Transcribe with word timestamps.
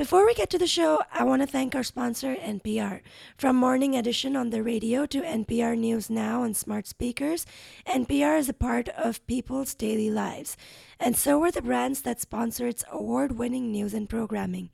Before 0.00 0.24
we 0.24 0.32
get 0.32 0.48
to 0.48 0.58
the 0.58 0.66
show, 0.66 1.02
I 1.12 1.24
want 1.24 1.42
to 1.42 1.46
thank 1.46 1.74
our 1.74 1.82
sponsor, 1.82 2.34
NPR. 2.34 3.02
From 3.36 3.56
Morning 3.56 3.94
Edition 3.94 4.34
on 4.34 4.48
the 4.48 4.62
radio 4.62 5.04
to 5.04 5.20
NPR 5.20 5.76
News 5.76 6.08
Now 6.08 6.40
on 6.42 6.54
smart 6.54 6.86
speakers, 6.86 7.44
NPR 7.86 8.38
is 8.38 8.48
a 8.48 8.54
part 8.54 8.88
of 8.88 9.26
people's 9.26 9.74
daily 9.74 10.08
lives. 10.08 10.56
And 10.98 11.18
so 11.18 11.44
are 11.44 11.50
the 11.50 11.60
brands 11.60 12.00
that 12.00 12.18
sponsor 12.18 12.66
its 12.66 12.82
award 12.90 13.32
winning 13.32 13.70
news 13.70 13.92
and 13.92 14.08
programming. 14.08 14.70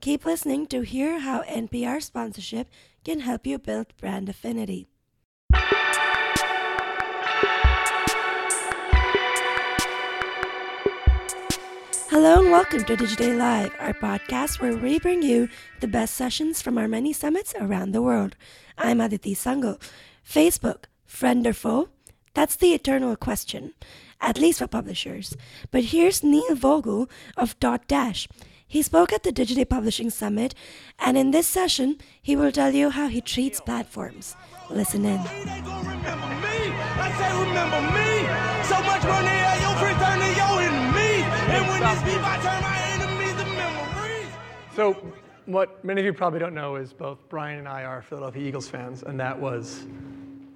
Keep 0.00 0.24
listening 0.24 0.66
to 0.68 0.80
hear 0.80 1.18
how 1.18 1.42
NPR 1.42 2.02
sponsorship 2.02 2.68
can 3.04 3.20
help 3.20 3.46
you 3.46 3.58
build 3.58 3.94
brand 3.98 4.30
affinity. 4.30 4.88
Hello 12.12 12.40
and 12.42 12.50
welcome 12.50 12.84
to 12.84 12.94
Digiday 12.94 13.38
Live, 13.38 13.72
our 13.78 13.94
podcast 13.94 14.60
where 14.60 14.76
we 14.76 14.98
bring 14.98 15.22
you 15.22 15.48
the 15.80 15.88
best 15.88 16.14
sessions 16.14 16.60
from 16.60 16.76
our 16.76 16.86
many 16.86 17.10
summits 17.10 17.54
around 17.58 17.92
the 17.92 18.02
world. 18.02 18.36
I'm 18.76 19.00
Aditi 19.00 19.34
Sangal. 19.34 19.80
Facebook, 20.22 20.84
friend 21.06 21.46
or 21.46 21.54
foe? 21.54 21.88
That's 22.34 22.54
the 22.54 22.74
eternal 22.74 23.16
question, 23.16 23.72
at 24.20 24.38
least 24.38 24.58
for 24.58 24.66
publishers. 24.66 25.34
But 25.70 25.84
here's 25.84 26.22
Neil 26.22 26.54
Vogel 26.54 27.08
of 27.38 27.58
Dotdash. 27.60 28.28
He 28.68 28.82
spoke 28.82 29.10
at 29.10 29.22
the 29.22 29.32
Digiday 29.32 29.66
Publishing 29.66 30.10
Summit, 30.10 30.54
and 30.98 31.16
in 31.16 31.30
this 31.30 31.46
session, 31.46 31.96
he 32.20 32.36
will 32.36 32.52
tell 32.52 32.74
you 32.74 32.90
how 32.90 33.08
he 33.08 33.22
treats 33.22 33.58
platforms. 33.58 34.36
Listen 34.68 35.06
in. 35.06 35.18
So, 44.74 44.94
what 45.44 45.84
many 45.84 46.00
of 46.00 46.06
you 46.06 46.14
probably 46.14 46.38
don't 46.38 46.54
know 46.54 46.76
is 46.76 46.94
both 46.94 47.18
Brian 47.28 47.58
and 47.58 47.68
I 47.68 47.84
are 47.84 48.00
Philadelphia 48.00 48.48
Eagles 48.48 48.68
fans, 48.68 49.02
and 49.02 49.20
that 49.20 49.38
was 49.38 49.84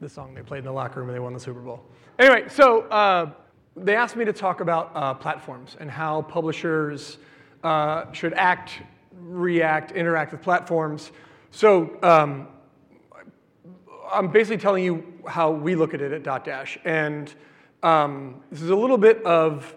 the 0.01 0.09
song 0.09 0.35
they 0.35 0.41
played 0.41 0.61
in 0.61 0.65
the 0.65 0.73
locker 0.73 1.01
room 1.01 1.09
when 1.09 1.15
they 1.15 1.21
won 1.21 1.35
the 1.35 1.39
Super 1.41 1.61
Bowl. 1.61 1.85
Anyway, 2.19 2.49
so 2.49 2.83
uh, 2.85 3.31
they 3.77 3.95
asked 3.95 4.17
me 4.17 4.25
to 4.25 4.33
talk 4.33 4.63
about 4.63 4.91
uh, 4.95 5.13
platforms 5.13 5.77
and 5.81 5.91
how 5.91 6.23
publishers 6.23 7.19
uh, 7.63 8.11
should 8.13 8.33
act, 8.33 8.81
react, 9.13 9.93
interact 9.93 10.33
with 10.33 10.41
platforms. 10.41 11.13
So, 11.51 11.99
um, 12.03 12.49
I'm 14.11 14.29
basically 14.29 14.59
telling 14.59 14.83
you 14.83 15.05
how 15.29 15.51
we 15.51 15.75
look 15.75 15.93
at 15.93 16.01
it 16.01 16.13
at 16.13 16.23
Dotdash, 16.23 16.79
and 16.87 17.35
um, 17.83 18.41
this 18.51 18.63
is 18.63 18.71
a 18.71 18.77
little 18.77 18.97
bit 18.99 19.23
of 19.27 19.77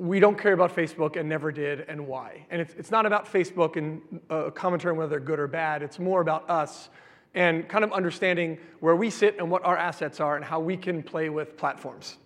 we 0.00 0.18
don't 0.18 0.38
care 0.38 0.54
about 0.54 0.74
Facebook 0.74 1.16
and 1.16 1.28
never 1.28 1.52
did, 1.52 1.84
and 1.86 2.06
why. 2.06 2.46
And 2.48 2.58
it's, 2.62 2.72
it's 2.78 2.90
not 2.90 3.04
about 3.04 3.30
Facebook 3.30 3.76
and 3.76 4.00
uh, 4.30 4.46
a 4.46 4.50
commentary 4.50 4.92
on 4.92 4.96
whether 4.96 5.10
they're 5.10 5.20
good 5.20 5.38
or 5.38 5.46
bad. 5.46 5.82
It's 5.82 5.98
more 5.98 6.22
about 6.22 6.48
us 6.48 6.88
and 7.34 7.68
kind 7.68 7.84
of 7.84 7.92
understanding 7.92 8.56
where 8.80 8.96
we 8.96 9.10
sit 9.10 9.36
and 9.36 9.50
what 9.50 9.62
our 9.62 9.76
assets 9.76 10.18
are 10.18 10.36
and 10.36 10.44
how 10.44 10.58
we 10.58 10.74
can 10.74 11.02
play 11.02 11.28
with 11.28 11.54
platforms. 11.54 12.16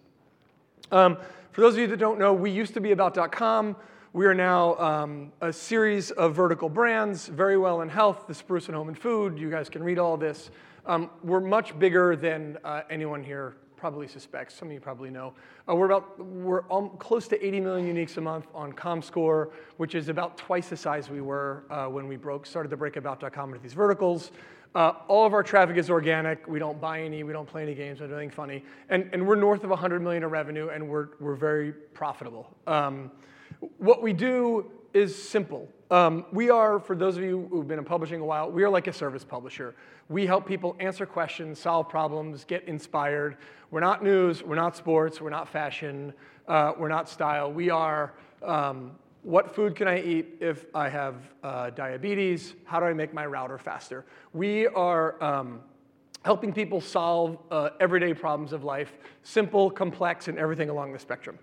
Um, 0.92 1.16
for 1.50 1.62
those 1.62 1.74
of 1.74 1.80
you 1.80 1.88
that 1.88 1.96
don't 1.96 2.16
know, 2.16 2.32
we 2.32 2.48
used 2.48 2.74
to 2.74 2.80
be 2.80 2.92
about.com. 2.92 3.74
We 4.12 4.26
are 4.26 4.34
now 4.34 4.76
um, 4.76 5.32
a 5.40 5.52
series 5.52 6.12
of 6.12 6.32
vertical 6.32 6.68
brands, 6.68 7.28
Verywell 7.28 7.82
in 7.82 7.88
health, 7.88 8.28
the 8.28 8.34
Spruce 8.34 8.66
and 8.66 8.76
home 8.76 8.86
and 8.86 8.96
food. 8.96 9.36
You 9.36 9.50
guys 9.50 9.68
can 9.68 9.82
read 9.82 9.98
all 9.98 10.16
this. 10.16 10.50
Um, 10.86 11.10
we're 11.24 11.40
much 11.40 11.76
bigger 11.76 12.14
than 12.14 12.56
uh, 12.62 12.82
anyone 12.88 13.24
here 13.24 13.56
probably 13.84 14.08
suspects. 14.08 14.54
Some 14.54 14.68
of 14.68 14.72
you 14.72 14.80
probably 14.80 15.10
know. 15.10 15.34
Uh, 15.68 15.76
we're 15.76 15.84
about 15.84 16.18
we're 16.18 16.62
close 16.96 17.28
to 17.28 17.46
80 17.46 17.60
million 17.60 17.94
uniques 17.94 18.16
a 18.16 18.20
month 18.22 18.46
on 18.54 18.72
ComScore, 18.72 19.50
which 19.76 19.94
is 19.94 20.08
about 20.08 20.38
twice 20.38 20.70
the 20.70 20.76
size 20.78 21.10
we 21.10 21.20
were 21.20 21.64
uh, 21.68 21.84
when 21.84 22.08
we 22.08 22.16
broke 22.16 22.46
started 22.46 22.70
to 22.70 22.78
break 22.78 22.96
about.com 22.96 23.50
into 23.50 23.62
these 23.62 23.74
verticals. 23.74 24.32
Uh, 24.74 24.94
all 25.06 25.26
of 25.26 25.34
our 25.34 25.42
traffic 25.42 25.76
is 25.76 25.90
organic. 25.90 26.48
We 26.48 26.58
don't 26.58 26.80
buy 26.80 27.02
any. 27.02 27.24
We 27.24 27.34
don't 27.34 27.46
play 27.46 27.62
any 27.62 27.74
games. 27.74 28.00
We 28.00 28.06
don't 28.06 28.12
do 28.12 28.16
anything 28.16 28.34
funny. 28.34 28.64
And, 28.88 29.10
and 29.12 29.28
we're 29.28 29.34
north 29.34 29.64
of 29.64 29.68
100 29.68 30.00
million 30.00 30.22
in 30.22 30.30
revenue, 30.30 30.70
and 30.70 30.88
we're, 30.88 31.08
we're 31.20 31.34
very 31.34 31.72
profitable. 31.72 32.56
Um, 32.66 33.10
what 33.76 34.00
we 34.00 34.14
do 34.14 34.70
is 34.94 35.14
simple. 35.14 35.68
Um, 35.94 36.24
we 36.32 36.50
are, 36.50 36.80
for 36.80 36.96
those 36.96 37.16
of 37.16 37.22
you 37.22 37.46
who've 37.52 37.68
been 37.68 37.78
in 37.78 37.84
publishing 37.84 38.20
a 38.20 38.24
while, 38.24 38.50
we 38.50 38.64
are 38.64 38.68
like 38.68 38.88
a 38.88 38.92
service 38.92 39.22
publisher. 39.22 39.76
We 40.08 40.26
help 40.26 40.44
people 40.44 40.74
answer 40.80 41.06
questions, 41.06 41.60
solve 41.60 41.88
problems, 41.88 42.44
get 42.44 42.64
inspired. 42.64 43.36
We're 43.70 43.78
not 43.78 44.02
news, 44.02 44.42
we're 44.42 44.56
not 44.56 44.76
sports, 44.76 45.20
we're 45.20 45.30
not 45.30 45.48
fashion, 45.48 46.12
uh, 46.48 46.72
we're 46.76 46.88
not 46.88 47.08
style. 47.08 47.52
We 47.52 47.70
are 47.70 48.12
um, 48.42 48.90
what 49.22 49.54
food 49.54 49.76
can 49.76 49.86
I 49.86 50.02
eat 50.02 50.38
if 50.40 50.66
I 50.74 50.88
have 50.88 51.14
uh, 51.44 51.70
diabetes? 51.70 52.54
How 52.64 52.80
do 52.80 52.86
I 52.86 52.92
make 52.92 53.14
my 53.14 53.24
router 53.24 53.56
faster? 53.56 54.04
We 54.32 54.66
are 54.66 55.22
um, 55.22 55.60
helping 56.24 56.52
people 56.52 56.80
solve 56.80 57.38
uh, 57.52 57.70
everyday 57.78 58.14
problems 58.14 58.52
of 58.52 58.64
life, 58.64 58.94
simple, 59.22 59.70
complex, 59.70 60.26
and 60.26 60.40
everything 60.40 60.70
along 60.70 60.92
the 60.92 60.98
spectrum. 60.98 61.38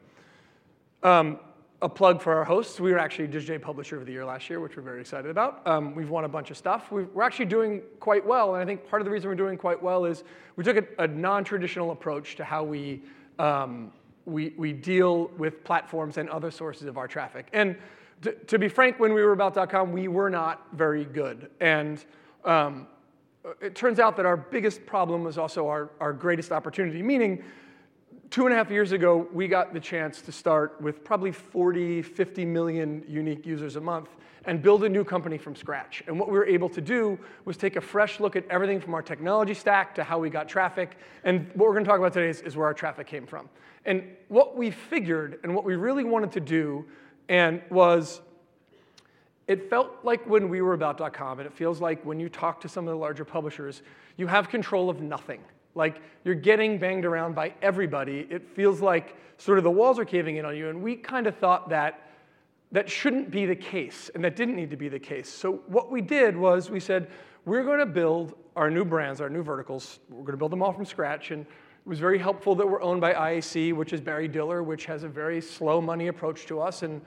Um, 1.03 1.39
a 1.81 1.90
plug 1.90 2.22
for 2.22 2.36
our 2.36 2.44
hosts. 2.44 2.80
We 2.80 2.92
were 2.92 3.00
actually 3.00 3.28
Digiday 3.28 3.59
Publisher 3.59 3.97
of 3.97 4.06
the 4.06 4.12
Year 4.12 4.24
last 4.24 4.50
year, 4.50 4.59
which 4.59 4.78
we're 4.78 4.84
very 4.84 5.02
excited 5.02 5.31
about. 5.31 5.66
Um, 5.66 5.96
we've 5.96 6.09
won 6.09 6.25
a 6.25 6.30
bunch 6.30 6.52
of 6.52 6.58
stuff. 6.58 6.92
we 6.92 7.03
are 7.03 7.24
actually 7.24 7.46
doing 7.46 7.81
quite 8.00 8.25
well, 8.25 8.53
and 8.53 8.62
I 8.62 8.66
think 8.66 8.88
part 8.88 9.02
of 9.02 9.06
the 9.06 9.12
reason 9.12 9.30
we're 9.30 9.36
doing 9.36 9.58
quite 9.58 9.81
well 9.81 10.06
is 10.06 10.24
we 10.56 10.64
took 10.64 10.78
a, 10.78 11.03
a 11.03 11.08
non-traditional 11.08 11.92
approach 11.92 12.36
to 12.36 12.44
how 12.44 12.64
we, 12.64 13.02
um, 13.40 13.92
we, 14.25 14.53
we 14.58 14.74
deal 14.74 15.31
with 15.38 15.64
platforms 15.64 16.18
and 16.18 16.30
other 16.30 16.52
sources 16.52 16.88
of 16.88 16.97
our 16.97 17.08
traffic. 17.08 17.47
And 17.52 17.75
to, 18.22 18.34
to 18.34 18.59
be 18.59 18.68
frank, 18.68 19.00
when 19.00 19.13
we 19.13 19.24
were 19.24 19.31
about.com, 19.31 19.92
we 19.92 20.08
were 20.08 20.30
not 20.30 20.68
very 20.74 21.06
good. 21.06 21.50
And 21.59 22.03
um, 22.46 22.86
it 23.59 23.74
turns 23.74 24.00
out 24.00 24.16
that 24.18 24.28
our 24.28 24.38
biggest 24.38 24.86
problem 24.86 25.24
was 25.24 25.40
also 25.40 25.68
our, 25.68 25.90
our 26.00 26.13
greatest 26.13 26.52
opportunity, 26.52 27.02
meaning 27.02 27.44
two 28.31 28.46
and 28.46 28.53
a 28.53 28.58
half 28.58 28.72
years 28.72 28.94
ago, 28.94 29.28
we 29.34 29.47
got 29.47 29.74
the 29.74 29.80
chance 29.80 30.22
to 30.22 30.31
start 30.31 30.80
with 30.81 31.03
probably 31.03 31.34
40, 31.34 32.02
50 32.02 32.46
million 32.46 33.03
unique 33.08 33.46
users 33.46 33.75
a 33.75 33.81
month 33.81 34.09
and 34.46 34.62
build 34.62 34.86
a 34.86 34.90
new 34.90 35.03
company 35.03 35.38
from 35.38 35.53
scratch. 35.53 36.02
And 36.08 36.18
what 36.18 36.30
we 36.30 36.38
were 36.38 36.46
able 36.46 36.69
to 36.69 36.81
do 36.81 37.19
was 37.44 37.58
take 37.58 37.75
a 37.75 37.81
fresh 37.81 38.19
look 38.19 38.36
at 38.38 38.47
everything 38.50 38.80
from 38.80 38.94
our 38.94 39.02
technology 39.02 39.53
stack 39.53 39.94
to 39.96 40.03
how 40.03 40.18
we 40.18 40.30
got 40.30 40.47
traffic. 40.47 40.97
And 41.25 41.47
what 41.53 41.68
we're 41.68 41.74
going 41.74 41.84
to 41.84 41.90
talk 41.90 42.00
about 42.00 42.14
today 42.14 42.30
is, 42.30 42.42
is 42.42 42.56
where 42.56 42.66
our 42.66 42.74
traffic 42.74 43.06
came 43.06 43.28
from. 43.28 43.50
And 43.86 44.03
what 44.30 44.58
we 44.58 44.72
figured 44.72 45.40
and 45.44 45.53
what 45.53 45.66
we 45.66 45.75
really 45.75 46.06
wanted 46.06 46.31
to 46.31 46.40
do 46.40 46.86
and 47.28 47.62
was 47.69 48.22
it 49.48 49.69
felt 49.69 49.92
like 50.03 50.25
when 50.25 50.48
we 50.48 50.62
were 50.62 50.74
about.com, 50.74 51.40
and 51.40 51.46
it 51.46 51.53
feels 51.53 51.81
like 51.81 52.03
when 52.06 52.19
you 52.19 52.30
talk 52.30 52.62
to 52.62 52.69
some 52.69 52.88
of 52.88 52.92
the 52.92 52.98
larger 52.98 53.25
publishers, 53.25 53.81
you 54.16 54.28
have 54.28 54.48
control 54.48 54.90
of 54.90 55.02
nothing. 55.02 55.42
Like 55.76 56.02
you're 56.24 56.36
getting 56.36 56.78
banged 56.78 57.06
around 57.06 57.36
by 57.36 57.54
everybody. 57.62 58.28
It 58.30 58.48
feels 58.56 58.82
like 58.82 59.16
sort 59.38 59.58
of 59.58 59.64
the 59.64 59.72
walls 59.72 60.00
are 60.00 60.06
caving 60.06 60.38
in 60.38 60.46
on 60.46 60.56
you. 60.56 60.70
And 60.70 60.82
we 60.82 60.96
kind 60.96 61.28
of 61.28 61.36
thought 61.38 61.70
that 61.70 62.08
that 62.72 62.90
shouldn't 62.90 63.32
be 63.32 63.46
the 63.46 63.56
case 63.56 64.10
and 64.16 64.24
that 64.24 64.36
didn't 64.36 64.56
need 64.56 64.70
to 64.72 64.78
be 64.78 64.88
the 64.88 65.00
case. 65.00 65.30
So 65.30 65.64
what 65.68 65.92
we 65.92 66.02
did 66.02 66.38
was 66.38 66.70
we 66.70 66.80
said, 66.80 67.10
we're 67.46 67.64
going 67.64 67.80
to 67.80 67.86
build 67.86 68.36
our 68.56 68.70
new 68.70 68.86
brands, 68.86 69.20
our 69.20 69.30
new 69.30 69.44
verticals. 69.44 70.00
We're 70.10 70.20
going 70.20 70.31
to 70.31 70.38
build 70.38 70.52
them 70.52 70.62
all 70.62 70.72
from 70.72 70.86
scratch. 70.86 71.31
And 71.31 71.42
it 71.42 71.90
was 71.90 72.00
very 72.00 72.20
helpful 72.20 72.56
that 72.56 72.68
we're 72.68 72.81
owned 72.81 73.02
by 73.02 73.14
IAC, 73.14 73.74
which 73.74 73.94
is 73.94 74.00
Barry 74.00 74.28
Diller, 74.28 74.62
which 74.64 74.86
has 74.86 75.04
a 75.04 75.10
very 75.10 75.42
slow 75.42 75.81
money 75.81 76.08
approach 76.08 76.46
to 76.46 76.62
us 76.62 76.84
and 76.84 77.02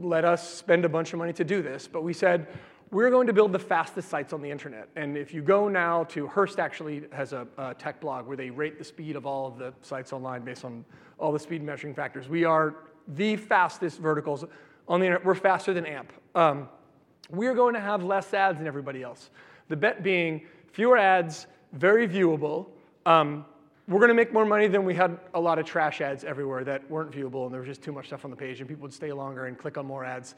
let 0.00 0.24
us 0.24 0.52
spend 0.52 0.84
a 0.84 0.88
bunch 0.88 1.12
of 1.12 1.18
money 1.18 1.32
to 1.32 1.44
do 1.44 1.62
this. 1.62 1.86
But 1.86 2.02
we 2.02 2.12
said, 2.12 2.48
we're 2.90 3.10
going 3.10 3.26
to 3.28 3.32
build 3.32 3.52
the 3.52 3.58
fastest 3.58 4.08
sites 4.08 4.32
on 4.32 4.42
the 4.42 4.50
internet. 4.50 4.88
And 4.96 5.16
if 5.16 5.32
you 5.32 5.42
go 5.42 5.68
now 5.68 6.04
to, 6.04 6.26
Hearst 6.26 6.58
actually 6.58 7.04
has 7.12 7.32
a, 7.32 7.46
a, 7.56 7.74
tech 7.74 8.00
blog 8.00 8.26
where 8.26 8.36
they 8.36 8.50
rate 8.50 8.78
the 8.78 8.84
speed 8.84 9.14
of 9.14 9.26
all 9.26 9.46
of 9.46 9.58
the 9.58 9.72
sites 9.82 10.12
online 10.12 10.42
based 10.42 10.64
on 10.64 10.84
all 11.18 11.30
the 11.30 11.38
speed 11.38 11.62
measuring 11.62 11.94
factors. 11.94 12.28
We 12.28 12.44
are 12.44 12.74
the 13.06 13.36
fastest 13.36 13.98
verticals 13.98 14.44
on 14.88 14.98
the 14.98 15.06
internet. 15.06 15.24
We're 15.24 15.36
faster 15.36 15.72
than 15.72 15.86
AMP. 15.86 16.12
Um, 16.34 16.68
we're 17.30 17.54
going 17.54 17.74
to 17.74 17.80
have 17.80 18.02
less 18.02 18.34
ads 18.34 18.58
than 18.58 18.66
everybody 18.66 19.02
else. 19.02 19.30
The 19.68 19.76
bet 19.76 20.02
being 20.02 20.46
fewer 20.72 20.98
ads, 20.98 21.46
very 21.72 22.08
viewable. 22.08 22.66
Um, 23.06 23.44
we're 23.86 24.00
going 24.00 24.08
to 24.08 24.14
make 24.14 24.32
more 24.32 24.44
money 24.44 24.66
than 24.66 24.84
we 24.84 24.94
had 24.94 25.18
a 25.34 25.40
lot 25.40 25.60
of 25.60 25.64
trash 25.64 26.00
ads 26.00 26.24
everywhere 26.24 26.64
that 26.64 26.88
weren't 26.90 27.12
viewable 27.12 27.44
and 27.44 27.54
there 27.54 27.60
was 27.60 27.68
just 27.68 27.82
too 27.82 27.92
much 27.92 28.06
stuff 28.06 28.24
on 28.24 28.30
the 28.30 28.36
page 28.36 28.60
and 28.60 28.68
people 28.68 28.82
would 28.82 28.92
stay 28.92 29.12
longer 29.12 29.46
and 29.46 29.58
click 29.58 29.78
on 29.78 29.86
more 29.86 30.04
ads. 30.04 30.34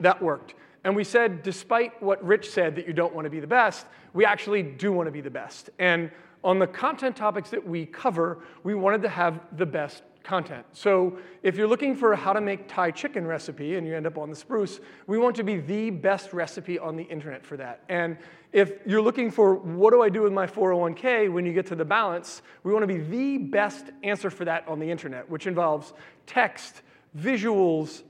That 0.00 0.20
worked. 0.20 0.54
And 0.84 0.94
we 0.94 1.02
said, 1.02 1.42
despite 1.42 2.00
what 2.02 2.22
Rich 2.22 2.50
said 2.50 2.76
that 2.76 2.86
you 2.86 2.92
don't 2.92 3.14
want 3.14 3.24
to 3.24 3.30
be 3.30 3.40
the 3.40 3.46
best, 3.46 3.86
we 4.12 4.24
actually 4.24 4.62
do 4.62 4.92
want 4.92 5.06
to 5.06 5.10
be 5.10 5.22
the 5.22 5.30
best. 5.30 5.70
And 5.78 6.10
on 6.44 6.58
the 6.58 6.66
content 6.66 7.16
topics 7.16 7.50
that 7.50 7.66
we 7.66 7.86
cover, 7.86 8.40
we 8.62 8.74
wanted 8.74 9.02
to 9.02 9.08
have 9.08 9.40
the 9.56 9.64
best 9.64 10.02
content. 10.22 10.64
So 10.72 11.18
if 11.42 11.56
you're 11.56 11.68
looking 11.68 11.94
for 11.94 12.14
how 12.14 12.32
to 12.32 12.40
make 12.40 12.68
Thai 12.68 12.90
chicken 12.90 13.26
recipe 13.26 13.76
and 13.76 13.86
you 13.86 13.94
end 13.94 14.06
up 14.06 14.18
on 14.18 14.30
the 14.30 14.36
spruce, 14.36 14.80
we 15.06 15.18
want 15.18 15.36
to 15.36 15.44
be 15.44 15.58
the 15.58 15.90
best 15.90 16.32
recipe 16.32 16.78
on 16.78 16.96
the 16.96 17.04
internet 17.04 17.44
for 17.44 17.56
that. 17.58 17.82
And 17.88 18.16
if 18.52 18.72
you're 18.86 19.02
looking 19.02 19.30
for 19.30 19.54
what 19.54 19.92
do 19.92 20.02
I 20.02 20.08
do 20.08 20.22
with 20.22 20.32
my 20.32 20.46
401k 20.46 21.32
when 21.32 21.46
you 21.46 21.52
get 21.52 21.66
to 21.66 21.74
the 21.74 21.84
balance, 21.84 22.42
we 22.62 22.72
want 22.72 22.82
to 22.82 22.86
be 22.86 22.98
the 22.98 23.38
best 23.38 23.86
answer 24.02 24.30
for 24.30 24.44
that 24.46 24.66
on 24.66 24.78
the 24.78 24.90
internet, 24.90 25.28
which 25.28 25.46
involves 25.46 25.92
text, 26.26 26.82
visuals, 27.18 28.02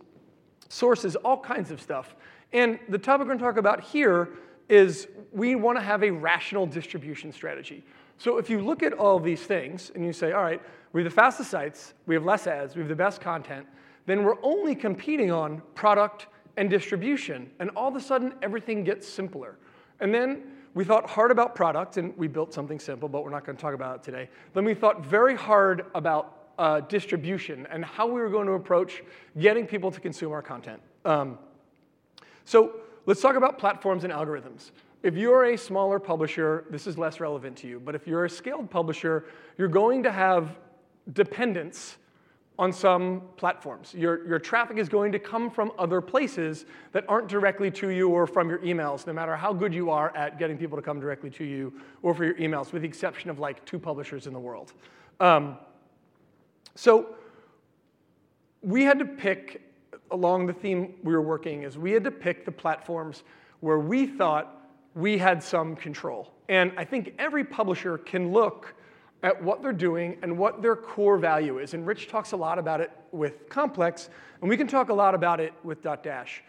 sources, 0.69 1.17
all 1.17 1.39
kinds 1.39 1.71
of 1.71 1.81
stuff. 1.81 2.15
And 2.55 2.79
the 2.89 2.99
topic 2.99 3.27
we're 3.27 3.35
going 3.35 3.39
to 3.39 3.45
talk 3.45 3.57
about 3.57 3.83
here 3.83 4.31
is 4.69 5.09
we 5.33 5.57
want 5.57 5.77
to 5.77 5.83
have 5.83 6.03
a 6.05 6.11
rational 6.11 6.67
distribution 6.67 7.33
strategy. 7.33 7.85
So 8.17 8.39
if 8.39 8.49
you 8.49 8.61
look 8.61 8.83
at 8.83 8.93
all 8.93 9.19
these 9.19 9.43
things 9.43 9.91
and 9.95 10.07
you 10.07 10.13
say, 10.13 10.33
all 10.33 10.43
right, 10.43 10.63
we 10.93 11.03
have 11.03 11.11
the 11.11 11.15
fastest 11.15 11.51
sites, 11.51 11.95
we 12.07 12.15
have 12.15 12.25
less 12.25 12.47
ads, 12.47 12.77
we 12.77 12.81
have 12.81 12.89
the 12.89 12.95
best 12.95 13.21
content, 13.21 13.67
then 14.07 14.23
we're 14.23 14.41
only 14.43 14.77
competing 14.77 15.33
on 15.33 15.63
product 15.75 16.29
and 16.57 16.71
distribution. 16.71 17.51
And 17.59 17.71
all 17.71 17.89
of 17.89 17.97
a 17.97 18.01
sudden, 18.01 18.35
everything 18.41 18.85
gets 18.85 19.09
simpler. 19.09 19.57
And 19.99 20.15
then 20.15 20.45
we 20.75 20.85
thought 20.85 21.11
hard 21.11 21.33
about 21.33 21.57
product, 21.57 21.97
and 21.97 22.17
we 22.17 22.29
built 22.29 22.55
something 22.55 22.79
simple, 22.79 23.09
but 23.09 23.25
we're 23.25 23.31
not 23.31 23.45
going 23.45 23.57
to 23.57 23.63
talk 23.63 23.75
about 23.75 23.97
it 23.97 24.03
today. 24.05 24.29
Then 24.53 24.65
we 24.65 24.75
thought 24.75 25.05
very 25.05 25.35
hard 25.35 25.87
about 25.95 26.51
uh, 26.59 26.81
distribution 26.81 27.67
and 27.71 27.85
how 27.85 28.07
we 28.07 28.21
were 28.21 28.29
going 28.29 28.47
to 28.47 28.53
approach 28.53 29.03
getting 29.39 29.67
people 29.67 29.91
to 29.91 30.01
consume 30.01 30.33
our 30.33 30.43
content. 30.43 30.81
Um, 31.05 31.39
so 32.45 32.77
let's 33.07 33.21
talk 33.21 33.37
about 33.37 33.59
platforms 33.59 34.05
and 34.05 34.13
algorithms. 34.13 34.71
If 35.03 35.17
you're 35.17 35.45
a 35.45 35.59
smaller 35.59 35.99
publisher, 35.99 36.65
this 36.71 36.87
is 36.87 36.97
less 36.97 37.21
relevant 37.21 37.59
to 37.59 37.69
you. 37.69 37.79
But 37.79 37.95
if 37.95 38.07
you're 38.07 38.25
a 38.25 38.31
scaled 38.31 38.71
publisher, 38.71 39.27
you're 39.59 39.69
going 39.69 40.03
to 40.03 40.11
have 40.13 40.57
dependence 41.13 41.99
on 42.59 42.73
some 42.73 43.23
platforms. 43.37 43.93
Your, 43.95 44.27
your 44.27 44.39
traffic 44.39 44.79
is 44.79 44.89
going 44.89 45.11
to 45.13 45.19
come 45.19 45.51
from 45.51 45.73
other 45.79 46.01
places 46.01 46.67
that 46.93 47.05
aren't 47.09 47.29
directly 47.29 47.71
to 47.73 47.89
you 47.89 48.09
or 48.09 48.27
from 48.27 48.49
your 48.49 48.61
emails, 48.61 49.07
no 49.07 49.13
matter 49.13 49.35
how 49.35 49.53
good 49.53 49.75
you 49.75 49.91
are 49.91 50.17
at 50.17 50.39
getting 50.39 50.57
people 50.57 50.79
to 50.79 50.83
come 50.83 51.01
directly 51.01 51.31
to 51.31 51.45
you 51.45 51.73
or 52.03 52.15
for 52.15 52.25
your 52.25 52.35
emails, 52.35 52.73
with 52.73 52.83
the 52.83 52.89
exception 52.89 53.29
of 53.29 53.39
like 53.41 53.65
two 53.65 53.79
publishers 53.79 54.27
in 54.27 54.33
the 54.33 54.39
world. 54.39 54.73
Um, 55.19 55.59
so 56.77 57.17
we 58.63 58.85
had 58.85 58.99
to 59.01 59.05
pick, 59.05 59.61
along 60.15 60.47
the 60.47 60.53
theme 60.53 60.95
we 61.03 61.13
were 61.13 61.21
working, 61.21 61.65
is 61.65 61.77
we 61.77 61.91
had 61.91 62.05
to 62.05 62.11
pick 62.11 62.45
the 62.45 62.53
platforms 62.53 63.25
where 63.61 63.79
we 63.79 64.07
thought 64.07 64.71
we 64.95 65.19
had 65.19 65.43
some 65.43 65.77
control. 65.77 66.33
And 66.49 66.73
I 66.77 66.85
think 66.85 67.15
every 67.19 67.45
publisher 67.45 67.99
can 67.99 68.33
look 68.33 68.75
at 69.23 69.43
what 69.43 69.61
they're 69.61 69.73
doing 69.73 70.19
and 70.23 70.39
what 70.39 70.63
their 70.63 70.77
core 70.77 71.19
value 71.19 71.59
is. 71.59 71.75
And 71.75 71.87
Rich 71.87 72.09
talks 72.09 72.33
a 72.33 72.37
lot 72.37 72.59
about 72.59 72.81
it 72.81 72.91
with 73.11 73.49
Complex, 73.49 74.09
and 74.41 74.49
we 74.49 74.57
can 74.57 74.67
talk 74.67 74.89
a 74.91 74.95
lot 74.95 75.15
about 75.15 75.41
it 75.41 75.53
with 75.65 75.83
Dotdash. 75.83 76.41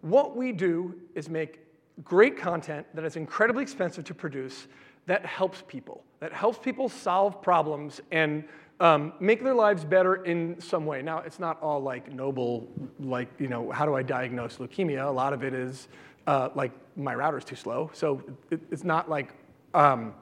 What 0.00 0.36
we 0.36 0.52
do 0.52 0.94
is 1.14 1.28
make 1.28 1.58
great 2.04 2.38
content 2.38 2.86
that 2.94 3.04
is 3.04 3.16
incredibly 3.16 3.62
expensive 3.62 4.04
to 4.04 4.14
produce 4.14 4.68
that 5.06 5.26
helps 5.26 5.62
people, 5.66 6.04
that 6.20 6.32
helps 6.32 6.58
people 6.58 6.88
solve 6.88 7.42
problems 7.42 8.00
and 8.12 8.44
um, 8.80 9.12
make 9.20 9.42
their 9.42 9.54
lives 9.54 9.84
better 9.84 10.16
in 10.16 10.60
some 10.60 10.86
way. 10.86 11.02
Now, 11.02 11.18
it's 11.18 11.38
not 11.38 11.60
all 11.60 11.80
like 11.80 12.12
noble, 12.12 12.68
like, 13.00 13.28
you 13.38 13.48
know, 13.48 13.70
how 13.70 13.84
do 13.84 13.94
I 13.94 14.02
diagnose 14.02 14.56
leukemia? 14.56 15.06
A 15.06 15.10
lot 15.10 15.32
of 15.32 15.42
it 15.42 15.52
is 15.52 15.88
uh, 16.26 16.50
like 16.54 16.72
my 16.96 17.14
router's 17.14 17.44
too 17.44 17.56
slow. 17.56 17.90
So 17.92 18.22
it, 18.50 18.60
it's 18.70 18.84
not 18.84 19.10
like, 19.10 19.34
um, 19.74 20.14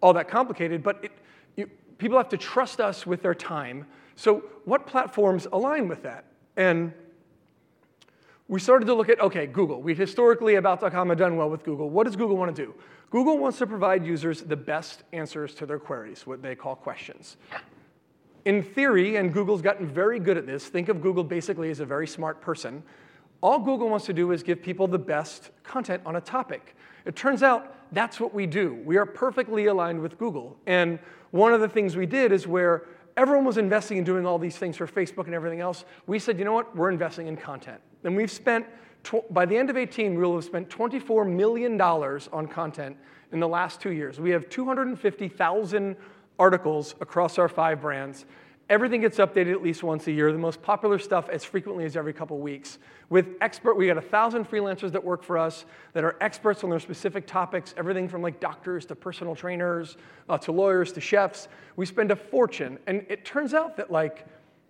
all 0.00 0.12
that 0.12 0.28
complicated, 0.28 0.82
but 0.82 1.04
it, 1.04 1.12
you, 1.56 1.68
people 1.98 2.16
have 2.16 2.28
to 2.28 2.36
trust 2.36 2.80
us 2.80 3.06
with 3.06 3.22
their 3.22 3.34
time. 3.34 3.86
So, 4.16 4.44
what 4.64 4.86
platforms 4.86 5.46
align 5.52 5.88
with 5.88 6.02
that? 6.02 6.24
And 6.56 6.92
we 8.48 8.60
started 8.60 8.86
to 8.86 8.94
look 8.94 9.08
at 9.08 9.20
okay, 9.20 9.46
Google. 9.46 9.82
We 9.82 9.94
historically, 9.94 10.54
About.com 10.54 11.08
have 11.08 11.18
done 11.18 11.36
well 11.36 11.50
with 11.50 11.64
Google. 11.64 11.90
What 11.90 12.06
does 12.06 12.16
Google 12.16 12.36
want 12.36 12.54
to 12.54 12.66
do? 12.66 12.74
Google 13.10 13.38
wants 13.38 13.58
to 13.58 13.66
provide 13.66 14.04
users 14.04 14.42
the 14.42 14.56
best 14.56 15.02
answers 15.12 15.54
to 15.56 15.66
their 15.66 15.78
queries, 15.78 16.26
what 16.26 16.42
they 16.42 16.54
call 16.54 16.76
questions. 16.76 17.36
In 18.48 18.62
theory, 18.62 19.16
and 19.16 19.30
Google's 19.30 19.60
gotten 19.60 19.86
very 19.86 20.18
good 20.18 20.38
at 20.38 20.46
this, 20.46 20.68
think 20.68 20.88
of 20.88 21.02
Google 21.02 21.22
basically 21.22 21.68
as 21.68 21.80
a 21.80 21.84
very 21.84 22.06
smart 22.06 22.40
person. 22.40 22.82
All 23.42 23.58
Google 23.58 23.90
wants 23.90 24.06
to 24.06 24.14
do 24.14 24.32
is 24.32 24.42
give 24.42 24.62
people 24.62 24.86
the 24.88 24.98
best 24.98 25.50
content 25.62 26.00
on 26.06 26.16
a 26.16 26.20
topic. 26.22 26.74
It 27.04 27.14
turns 27.14 27.42
out 27.42 27.74
that's 27.92 28.18
what 28.18 28.32
we 28.32 28.46
do. 28.46 28.80
We 28.86 28.96
are 28.96 29.04
perfectly 29.04 29.66
aligned 29.66 30.00
with 30.00 30.16
Google. 30.16 30.56
And 30.66 30.98
one 31.30 31.52
of 31.52 31.60
the 31.60 31.68
things 31.68 31.94
we 31.94 32.06
did 32.06 32.32
is 32.32 32.46
where 32.46 32.86
everyone 33.18 33.44
was 33.44 33.58
investing 33.58 33.98
in 33.98 34.04
doing 34.04 34.24
all 34.24 34.38
these 34.38 34.56
things 34.56 34.78
for 34.78 34.86
Facebook 34.86 35.26
and 35.26 35.34
everything 35.34 35.60
else, 35.60 35.84
we 36.06 36.18
said, 36.18 36.38
you 36.38 36.46
know 36.46 36.54
what, 36.54 36.74
we're 36.74 36.90
investing 36.90 37.26
in 37.26 37.36
content. 37.36 37.82
And 38.04 38.16
we've 38.16 38.30
spent, 38.30 38.64
by 39.28 39.44
the 39.44 39.58
end 39.58 39.68
of 39.68 39.76
18, 39.76 40.14
we 40.14 40.22
will 40.22 40.36
have 40.36 40.44
spent 40.44 40.70
$24 40.70 41.30
million 41.30 41.78
on 41.78 42.48
content 42.48 42.96
in 43.30 43.40
the 43.40 43.48
last 43.48 43.78
two 43.82 43.92
years. 43.92 44.18
We 44.18 44.30
have 44.30 44.48
250,000 44.48 45.96
articles 46.38 46.94
across 47.00 47.38
our 47.38 47.48
five 47.48 47.80
brands. 47.80 48.24
Everything 48.70 49.00
gets 49.00 49.16
updated 49.16 49.52
at 49.52 49.62
least 49.62 49.82
once 49.82 50.06
a 50.08 50.12
year. 50.12 50.30
The 50.30 50.38
most 50.38 50.60
popular 50.60 50.98
stuff 50.98 51.30
as 51.30 51.42
frequently 51.42 51.86
as 51.86 51.96
every 51.96 52.12
couple 52.12 52.38
weeks. 52.38 52.78
With 53.08 53.28
expert, 53.40 53.76
we 53.76 53.86
got 53.86 53.96
a 53.96 54.02
thousand 54.02 54.44
freelancers 54.44 54.92
that 54.92 55.02
work 55.02 55.22
for 55.22 55.38
us 55.38 55.64
that 55.94 56.04
are 56.04 56.16
experts 56.20 56.62
on 56.62 56.70
their 56.70 56.78
specific 56.78 57.26
topics, 57.26 57.74
everything 57.78 58.08
from 58.08 58.20
like 58.20 58.40
doctors 58.40 58.84
to 58.86 58.94
personal 58.94 59.34
trainers 59.34 59.96
uh, 60.28 60.36
to 60.38 60.52
lawyers 60.52 60.92
to 60.92 61.00
chefs. 61.00 61.48
We 61.76 61.86
spend 61.86 62.10
a 62.10 62.16
fortune, 62.16 62.78
and 62.86 63.06
it 63.08 63.24
turns 63.24 63.54
out 63.54 63.78
that 63.78 63.90
like 63.90 64.26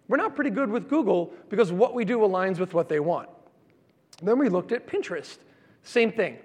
we're 0.06 0.16
not 0.16 0.36
pretty 0.36 0.50
good 0.50 0.70
with 0.70 0.88
Google 0.88 1.32
because 1.48 1.72
what 1.72 1.92
we 1.92 2.04
do 2.04 2.18
aligns 2.18 2.60
with 2.60 2.74
what 2.74 2.88
they 2.88 3.00
want. 3.00 3.28
Then 4.22 4.38
we 4.38 4.48
looked 4.48 4.70
at 4.70 4.86
Pinterest. 4.86 5.38
Same 5.82 6.12
thing. 6.12 6.38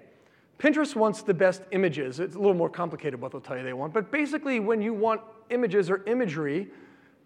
Pinterest 0.58 0.94
wants 0.94 1.22
the 1.22 1.34
best 1.34 1.62
images. 1.72 2.20
It's 2.20 2.36
a 2.36 2.38
little 2.38 2.54
more 2.54 2.70
complicated 2.70 3.20
what 3.20 3.32
they'll 3.32 3.40
tell 3.40 3.56
you 3.56 3.64
they 3.64 3.72
want, 3.72 3.92
but 3.92 4.10
basically, 4.10 4.60
when 4.60 4.80
you 4.80 4.94
want 4.94 5.20
images 5.50 5.90
or 5.90 6.02
imagery, 6.06 6.68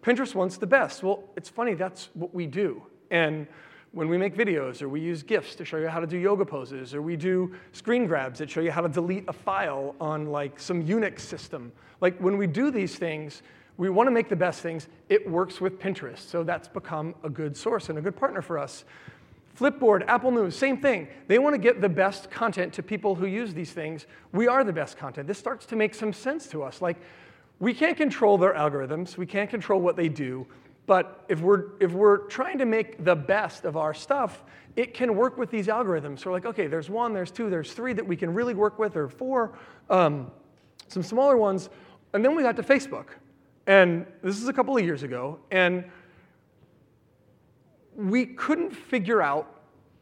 Pinterest 0.01 0.33
wants 0.33 0.57
the 0.57 0.67
best. 0.67 1.03
Well, 1.03 1.23
it's 1.35 1.49
funny, 1.49 1.73
that's 1.73 2.09
what 2.13 2.33
we 2.33 2.47
do. 2.47 2.81
And 3.11 3.47
when 3.91 4.07
we 4.07 4.17
make 4.17 4.35
videos, 4.35 4.81
or 4.81 4.89
we 4.89 5.01
use 5.01 5.23
GIFs 5.23 5.55
to 5.55 5.65
show 5.65 5.77
you 5.77 5.87
how 5.87 5.99
to 5.99 6.07
do 6.07 6.17
yoga 6.17 6.45
poses, 6.45 6.93
or 6.93 7.01
we 7.01 7.15
do 7.15 7.55
screen 7.71 8.05
grabs 8.05 8.39
that 8.39 8.49
show 8.49 8.61
you 8.61 8.71
how 8.71 8.81
to 8.81 8.89
delete 8.89 9.25
a 9.27 9.33
file 9.33 9.95
on 9.99 10.27
like 10.27 10.59
some 10.59 10.85
Unix 10.85 11.21
system. 11.21 11.71
Like 11.99 12.17
when 12.19 12.37
we 12.37 12.47
do 12.47 12.71
these 12.71 12.95
things, 12.95 13.41
we 13.77 13.89
want 13.89 14.07
to 14.07 14.11
make 14.11 14.29
the 14.29 14.35
best 14.35 14.61
things. 14.61 14.89
It 15.07 15.27
works 15.27 15.59
with 15.59 15.79
Pinterest, 15.79 16.19
so 16.19 16.43
that's 16.43 16.67
become 16.67 17.15
a 17.23 17.29
good 17.29 17.57
source 17.57 17.89
and 17.89 17.97
a 17.97 18.01
good 18.01 18.15
partner 18.15 18.41
for 18.41 18.59
us. 18.59 18.85
Flipboard, 19.59 20.05
Apple 20.07 20.31
News, 20.31 20.55
same 20.55 20.77
thing. 20.77 21.09
They 21.27 21.37
want 21.37 21.53
to 21.53 21.57
get 21.57 21.81
the 21.81 21.89
best 21.89 22.31
content 22.31 22.71
to 22.73 22.83
people 22.83 23.13
who 23.13 23.25
use 23.25 23.53
these 23.53 23.71
things. 23.71 24.05
We 24.31 24.47
are 24.47 24.63
the 24.63 24.71
best 24.71 24.97
content. 24.97 25.27
This 25.27 25.37
starts 25.37 25.65
to 25.67 25.75
make 25.75 25.93
some 25.93 26.13
sense 26.13 26.47
to 26.47 26.63
us. 26.63 26.81
Like 26.81 26.97
we 27.59 27.73
can't 27.73 27.97
control 27.97 28.37
their 28.37 28.53
algorithms, 28.53 29.17
we 29.17 29.25
can't 29.25 29.49
control 29.49 29.81
what 29.81 29.97
they 29.97 30.07
do, 30.07 30.47
but 30.85 31.25
if 31.27 31.41
we're, 31.41 31.77
if 31.81 31.91
we're 31.91 32.19
trying 32.27 32.57
to 32.57 32.65
make 32.65 33.03
the 33.03 33.15
best 33.15 33.65
of 33.65 33.75
our 33.75 33.93
stuff, 33.93 34.43
it 34.75 34.93
can 34.93 35.15
work 35.15 35.37
with 35.37 35.51
these 35.51 35.67
algorithms. 35.67 36.19
So 36.19 36.29
we're 36.29 36.37
like, 36.37 36.45
okay, 36.45 36.67
there's 36.67 36.89
one, 36.89 37.13
there's 37.13 37.29
two, 37.29 37.49
there's 37.49 37.73
three 37.73 37.93
that 37.93 38.07
we 38.07 38.15
can 38.15 38.33
really 38.33 38.53
work 38.53 38.79
with, 38.79 38.95
or 38.95 39.09
four, 39.09 39.57
um, 39.89 40.31
some 40.87 41.03
smaller 41.03 41.37
ones. 41.37 41.69
And 42.13 42.23
then 42.23 42.35
we 42.35 42.43
got 42.43 42.55
to 42.55 42.63
Facebook. 42.63 43.07
And 43.67 44.07
this 44.23 44.41
is 44.41 44.47
a 44.47 44.53
couple 44.53 44.75
of 44.75 44.83
years 44.83 45.03
ago, 45.03 45.37
and 45.51 45.83
we 47.99 48.25
couldn't 48.25 48.71
figure 48.71 49.21
out 49.21 49.55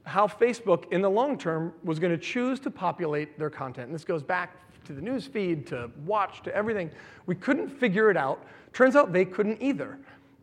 how 0.06 0.28
Facebook 0.28 0.92
in 0.92 1.02
the 1.02 1.10
long 1.10 1.38
term 1.38 1.74
was 1.84 2.00
going 2.00 2.12
to 2.12 2.18
choose 2.18 2.60
to 2.62 2.72
populate 2.72 3.38
their 3.40 3.50
content. 3.50 3.88
And 3.88 3.96
this 3.96 4.06
goes 4.06 4.24
back 4.24 4.56
to 4.86 4.94
the 4.94 5.02
news 5.02 5.26
feed, 5.26 5.68
to 5.68 5.90
watch, 6.06 6.44
to 6.44 6.56
everything. 6.56 6.92
We 7.26 7.36
couldn't 7.36 7.68
figure 7.68 8.10
it 8.10 8.16
out. 8.16 8.44
Turns 8.72 8.96
out 8.96 9.12
they 9.12 9.26
couldn't 9.26 9.62
either. 9.62 9.98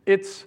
It's, 0.05 0.45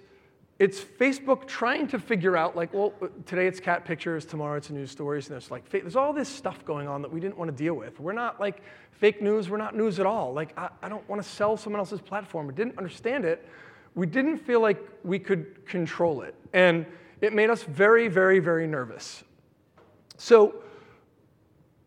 it's 0.59 0.79
Facebook 0.79 1.47
trying 1.47 1.87
to 1.87 1.99
figure 1.99 2.37
out, 2.37 2.55
like, 2.55 2.73
well, 2.73 2.93
today 3.25 3.47
it's 3.47 3.59
cat 3.59 3.83
pictures, 3.83 4.23
tomorrow 4.23 4.57
it's 4.57 4.69
news 4.69 4.91
stories, 4.91 5.27
and 5.27 5.33
there's 5.33 5.51
like, 5.51 5.67
there's 5.69 5.95
all 5.95 6.13
this 6.13 6.29
stuff 6.29 6.63
going 6.63 6.87
on 6.87 7.01
that 7.01 7.11
we 7.11 7.19
didn't 7.19 7.37
want 7.37 7.49
to 7.49 7.57
deal 7.57 7.73
with. 7.73 7.99
We're 7.99 8.13
not 8.13 8.39
like 8.39 8.61
fake 8.91 9.21
news, 9.21 9.49
we're 9.49 9.57
not 9.57 9.75
news 9.75 9.99
at 9.99 10.05
all. 10.05 10.31
Like, 10.31 10.57
I, 10.57 10.69
I 10.81 10.87
don't 10.87 11.07
want 11.09 11.21
to 11.21 11.27
sell 11.27 11.57
someone 11.57 11.79
else's 11.79 12.01
platform. 12.01 12.47
We 12.47 12.53
didn't 12.53 12.77
understand 12.77 13.25
it. 13.25 13.45
We 13.99 14.07
didn't 14.07 14.37
feel 14.37 14.61
like 14.61 14.81
we 15.03 15.19
could 15.19 15.65
control 15.65 16.21
it. 16.21 16.33
And 16.53 16.85
it 17.19 17.33
made 17.33 17.49
us 17.49 17.63
very, 17.63 18.07
very, 18.07 18.39
very 18.39 18.65
nervous. 18.65 19.25
So 20.15 20.63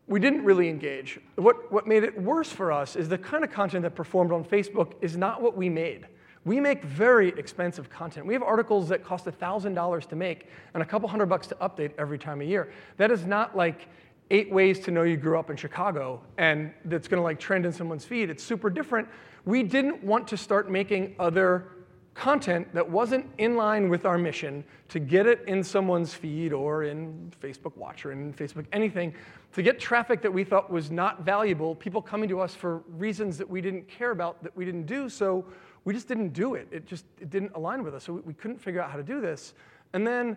we 0.06 0.20
didn't 0.20 0.44
really 0.44 0.68
engage. 0.68 1.18
What, 1.36 1.72
what 1.72 1.86
made 1.86 2.04
it 2.04 2.20
worse 2.20 2.52
for 2.52 2.70
us 2.70 2.96
is 2.96 3.08
the 3.08 3.16
kind 3.16 3.42
of 3.42 3.50
content 3.50 3.84
that 3.84 3.94
performed 3.94 4.30
on 4.30 4.44
Facebook 4.44 4.92
is 5.00 5.16
not 5.16 5.40
what 5.40 5.56
we 5.56 5.70
made. 5.70 6.06
We 6.44 6.60
make 6.60 6.84
very 6.84 7.28
expensive 7.28 7.88
content. 7.88 8.26
We 8.26 8.34
have 8.34 8.42
articles 8.42 8.90
that 8.90 9.02
cost 9.02 9.24
$1,000 9.24 10.06
to 10.10 10.14
make 10.14 10.48
and 10.74 10.82
a 10.82 10.86
couple 10.86 11.08
hundred 11.08 11.30
bucks 11.30 11.46
to 11.46 11.54
update 11.62 11.92
every 11.96 12.18
time 12.18 12.42
a 12.42 12.44
year. 12.44 12.74
That 12.98 13.10
is 13.10 13.24
not 13.24 13.56
like 13.56 13.88
eight 14.30 14.52
ways 14.52 14.80
to 14.80 14.90
know 14.90 15.02
you 15.04 15.16
grew 15.16 15.38
up 15.38 15.48
in 15.48 15.56
Chicago 15.56 16.20
and 16.36 16.74
that's 16.84 17.08
gonna 17.08 17.22
like 17.22 17.40
trend 17.40 17.64
in 17.64 17.72
someone's 17.72 18.04
feed. 18.04 18.28
It's 18.28 18.44
super 18.44 18.68
different. 18.68 19.08
We 19.46 19.62
didn't 19.62 20.04
want 20.04 20.28
to 20.28 20.36
start 20.36 20.70
making 20.70 21.14
other 21.18 21.68
content 22.14 22.72
that 22.74 22.88
wasn't 22.88 23.26
in 23.38 23.56
line 23.56 23.88
with 23.88 24.04
our 24.04 24.18
mission 24.18 24.64
to 24.88 24.98
get 24.98 25.26
it 25.26 25.42
in 25.46 25.64
someone's 25.64 26.12
feed 26.12 26.52
or 26.52 26.84
in 26.84 27.32
Facebook 27.40 27.76
Watch 27.76 28.04
or 28.04 28.12
in 28.12 28.32
Facebook 28.34 28.66
anything, 28.72 29.14
to 29.52 29.62
get 29.62 29.80
traffic 29.80 30.20
that 30.22 30.32
we 30.32 30.44
thought 30.44 30.70
was 30.70 30.90
not 30.90 31.22
valuable, 31.22 31.74
people 31.74 32.02
coming 32.02 32.28
to 32.28 32.40
us 32.40 32.54
for 32.54 32.78
reasons 32.88 33.38
that 33.38 33.48
we 33.48 33.60
didn't 33.60 33.88
care 33.88 34.10
about, 34.10 34.42
that 34.42 34.54
we 34.56 34.64
didn't 34.64 34.86
do, 34.86 35.08
so 35.08 35.44
we 35.84 35.92
just 35.92 36.08
didn't 36.08 36.32
do 36.32 36.54
it. 36.54 36.68
It 36.70 36.86
just 36.86 37.04
it 37.20 37.30
didn't 37.30 37.52
align 37.54 37.82
with 37.82 37.94
us, 37.94 38.04
so 38.04 38.12
we, 38.12 38.20
we 38.20 38.34
couldn't 38.34 38.58
figure 38.58 38.80
out 38.80 38.90
how 38.90 38.96
to 38.96 39.02
do 39.02 39.20
this. 39.20 39.54
And 39.94 40.06
then 40.06 40.36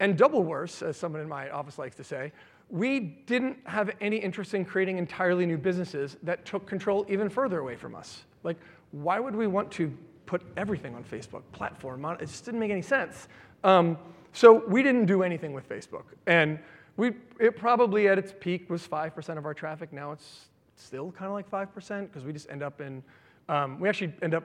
and 0.00 0.18
double 0.18 0.42
worse, 0.42 0.82
as 0.82 0.96
someone 0.96 1.22
in 1.22 1.28
my 1.28 1.50
office 1.50 1.78
likes 1.78 1.96
to 1.96 2.04
say, 2.04 2.32
we 2.68 3.00
didn't 3.00 3.58
have 3.64 3.90
any 4.00 4.16
interest 4.16 4.54
in 4.54 4.64
creating 4.64 4.98
entirely 4.98 5.46
new 5.46 5.56
businesses 5.56 6.16
that 6.22 6.44
took 6.44 6.66
control 6.66 7.06
even 7.08 7.28
further 7.28 7.60
away 7.60 7.76
from 7.76 7.94
us. 7.94 8.24
Like, 8.42 8.58
why 8.90 9.20
would 9.20 9.34
we 9.34 9.46
want 9.46 9.70
to 9.72 9.96
put 10.26 10.42
everything 10.56 10.94
on 10.94 11.04
Facebook, 11.04 11.42
platform? 11.52 12.04
It 12.04 12.20
just 12.20 12.44
didn't 12.44 12.60
make 12.60 12.70
any 12.70 12.82
sense. 12.82 13.28
Um, 13.64 13.96
so 14.32 14.64
we 14.68 14.82
didn't 14.82 15.06
do 15.06 15.22
anything 15.22 15.52
with 15.52 15.68
Facebook. 15.68 16.04
And 16.26 16.58
we, 16.96 17.12
it 17.38 17.56
probably 17.56 18.08
at 18.08 18.18
its 18.18 18.34
peak 18.38 18.68
was 18.68 18.86
5% 18.86 19.38
of 19.38 19.46
our 19.46 19.54
traffic. 19.54 19.92
Now 19.92 20.12
it's 20.12 20.46
still 20.76 21.10
kind 21.12 21.26
of 21.26 21.32
like 21.32 21.50
5% 21.50 22.02
because 22.02 22.24
we 22.24 22.32
just 22.32 22.50
end 22.50 22.62
up 22.62 22.80
in, 22.80 23.02
um, 23.48 23.80
we 23.80 23.88
actually 23.88 24.12
end 24.22 24.34
up, 24.34 24.44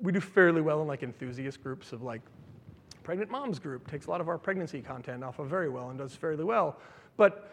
we 0.00 0.12
do 0.12 0.20
fairly 0.20 0.60
well 0.60 0.80
in 0.82 0.88
like 0.88 1.02
enthusiast 1.02 1.62
groups 1.62 1.92
of 1.92 2.02
like 2.02 2.22
pregnant 3.02 3.30
moms 3.30 3.58
group 3.58 3.90
takes 3.90 4.06
a 4.06 4.10
lot 4.10 4.20
of 4.20 4.28
our 4.28 4.38
pregnancy 4.38 4.82
content 4.82 5.24
off 5.24 5.38
of 5.38 5.48
Verywell 5.48 5.90
and 5.90 5.98
does 5.98 6.14
fairly 6.14 6.44
well. 6.44 6.78
But 7.16 7.52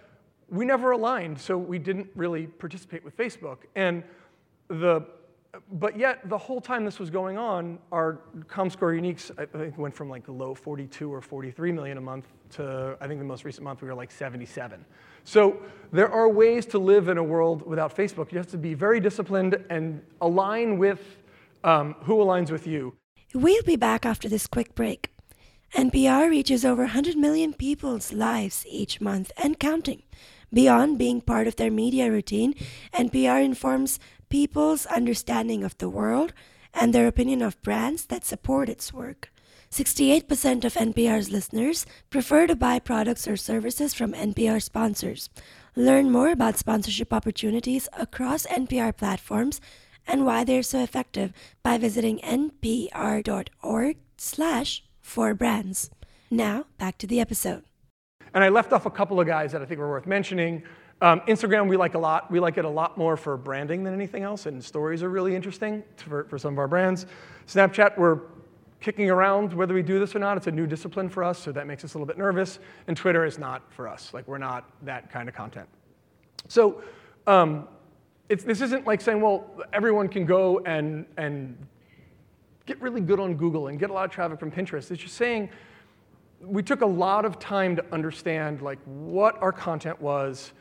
we 0.50 0.66
never 0.66 0.92
aligned, 0.92 1.40
so 1.40 1.58
we 1.58 1.80
didn't 1.80 2.08
really 2.16 2.48
participate 2.48 3.04
with 3.04 3.18
Facebook. 3.18 3.60
And 3.76 4.04
the, 4.68 5.06
but 5.72 5.98
yet 5.98 6.28
the 6.30 6.38
whole 6.38 6.62
time 6.62 6.86
this 6.86 7.00
was 7.00 7.10
going 7.10 7.38
on, 7.38 7.80
our 7.92 8.20
ComScore 8.48 9.00
uniques 9.00 9.32
I 9.38 9.46
think 9.46 9.78
went 9.78 9.96
from 9.96 10.10
like 10.10 10.24
low 10.28 10.54
42 10.56 11.14
or 11.14 11.22
43 11.22 11.72
million 11.72 11.98
a 11.98 12.02
month 12.02 12.28
to 12.52 12.98
I 13.02 13.08
think 13.08 13.20
the 13.20 13.26
most 13.26 13.46
recent 13.46 13.64
month 13.64 13.82
we 13.82 13.88
were 13.88 13.96
like 13.96 14.12
77. 14.12 14.84
So 15.24 15.58
there 15.92 16.12
are 16.12 16.30
ways 16.30 16.66
to 16.68 16.80
live 16.80 17.10
in 17.10 17.18
a 17.18 17.24
world 17.24 17.66
without 17.66 17.96
Facebook. 17.96 18.32
You 18.32 18.38
have 18.38 18.48
to 18.48 18.58
be 18.58 18.74
very 18.74 19.00
disciplined 19.00 19.64
and 19.70 20.02
align 20.22 20.78
with 20.78 21.18
um, 21.64 21.96
who 22.02 22.18
aligns 22.18 22.52
with 22.52 22.68
you. 22.68 22.96
We'll 23.34 23.64
be 23.64 23.76
back 23.76 24.06
after 24.06 24.30
this 24.30 24.48
quick 24.48 24.76
break. 24.76 25.12
NPR 25.74 26.30
reaches 26.30 26.64
over 26.64 26.84
100 26.84 27.18
million 27.18 27.54
people's 27.54 28.14
lives 28.14 28.66
each 28.70 29.02
month 29.02 29.32
and 29.36 29.60
counting. 29.60 30.04
Beyond 30.54 30.98
being 30.98 31.20
part 31.20 31.48
of 31.48 31.58
their 31.58 31.72
media 31.72 32.10
routine, 32.10 32.54
NPR 32.94 33.44
informs 33.44 34.00
people's 34.36 34.86
understanding 34.88 35.64
of 35.64 35.78
the 35.78 35.88
world 35.88 36.34
and 36.74 36.92
their 36.92 37.08
opinion 37.08 37.42
of 37.42 37.62
brands 37.62 38.08
that 38.08 38.26
support 38.26 38.68
its 38.68 38.92
work. 38.92 39.32
68% 39.72 40.66
of 40.66 40.74
NPR's 40.74 41.32
listeners 41.32 41.86
prefer 42.10 42.46
to 42.46 42.54
buy 42.54 42.78
products 42.78 43.30
or 43.30 43.38
services 43.38 43.94
from 43.94 44.12
NPR 44.12 44.62
sponsors. 44.62 45.30
Learn 45.78 46.12
more 46.12 46.32
about 46.32 46.58
sponsorship 46.58 47.14
opportunities 47.14 47.88
across 47.98 48.46
NPR 48.48 48.98
platforms 48.98 49.62
and 50.06 50.26
why 50.26 50.44
they're 50.44 50.64
so 50.64 50.84
effective 50.84 51.32
by 51.64 51.78
visiting 51.78 52.20
npr.org 52.20 53.98
slash 54.18 54.84
for 55.00 55.34
brands. 55.34 55.90
Now, 56.30 56.66
back 56.78 56.98
to 56.98 57.08
the 57.08 57.22
episode. 57.22 57.64
And 58.34 58.44
I 58.44 58.50
left 58.50 58.74
off 58.74 58.86
a 58.86 58.92
couple 58.92 59.22
of 59.22 59.28
guys 59.28 59.54
that 59.54 59.62
I 59.62 59.66
think 59.66 59.80
were 59.80 59.90
worth 59.90 60.06
mentioning. 60.06 60.64
Um, 61.02 61.20
Instagram, 61.22 61.68
we 61.68 61.76
like 61.76 61.94
a 61.94 62.00
lot. 62.00 62.32
We 62.32 62.40
like 62.40 62.58
it 62.58 62.66
a 62.66 62.70
lot 62.70 62.98
more 62.98 63.18
for 63.18 63.36
branding 63.36 63.84
than 63.84 63.94
anything 63.94 64.24
else, 64.24 64.46
and 64.46 64.64
stories 64.64 65.04
are 65.04 65.10
really 65.10 65.36
interesting 65.36 65.84
for, 65.98 66.24
for 66.26 66.38
some 66.38 66.54
of 66.54 66.60
our 66.60 66.68
brands. 66.68 67.06
Snapchat, 67.48 67.98
we're 67.98 68.20
kicking 68.80 69.10
around 69.10 69.54
whether 69.54 69.74
we 69.74 69.84
do 69.84 70.00
this 70.00 70.16
or 70.16 70.20
not. 70.20 70.38
It's 70.38 70.48
a 70.48 70.52
new 70.52 70.66
discipline 70.68 71.10
for 71.10 71.24
us, 71.24 71.38
so 71.38 71.52
that 71.52 71.68
makes 71.68 71.84
us 71.84 71.96
a 71.96 71.98
little 71.98 72.08
bit 72.08 72.18
nervous. 72.18 72.60
And 72.88 72.96
Twitter 72.96 73.26
is 73.26 73.38
not 73.38 73.62
for 73.74 73.88
us. 73.88 74.14
Like, 74.14 74.28
we're 74.28 74.38
not 74.38 74.70
that 74.84 75.12
kind 75.12 75.28
of 75.28 75.36
content. 75.36 75.68
So, 76.48 76.82
um, 77.28 77.68
this 78.28 78.62
isn't 78.62 78.88
like 78.88 79.02
saying, 79.02 79.22
well, 79.22 79.50
everyone 79.74 80.08
can 80.08 80.26
go 80.26 80.60
and, 80.60 81.06
and 81.18 81.58
get 82.66 82.82
really 82.82 83.02
good 83.02 83.20
on 83.20 83.36
Google 83.36 83.68
and 83.68 83.80
get 83.80 83.90
a 83.90 83.94
lot 83.94 84.06
of 84.06 84.12
traffic 84.12 84.40
from 84.40 84.52
Pinterest. 84.52 84.90
It's 84.90 85.02
just 85.02 85.16
saying 85.16 85.50
we 86.42 86.64
took 86.64 86.82
a 86.82 86.86
lot 86.86 87.26
of 87.26 87.40
time 87.40 87.76
to 87.76 87.86
understand 87.92 88.62
like 88.62 88.80
what 88.86 89.42
our 89.42 89.52
content 89.52 90.02
was, 90.02 90.54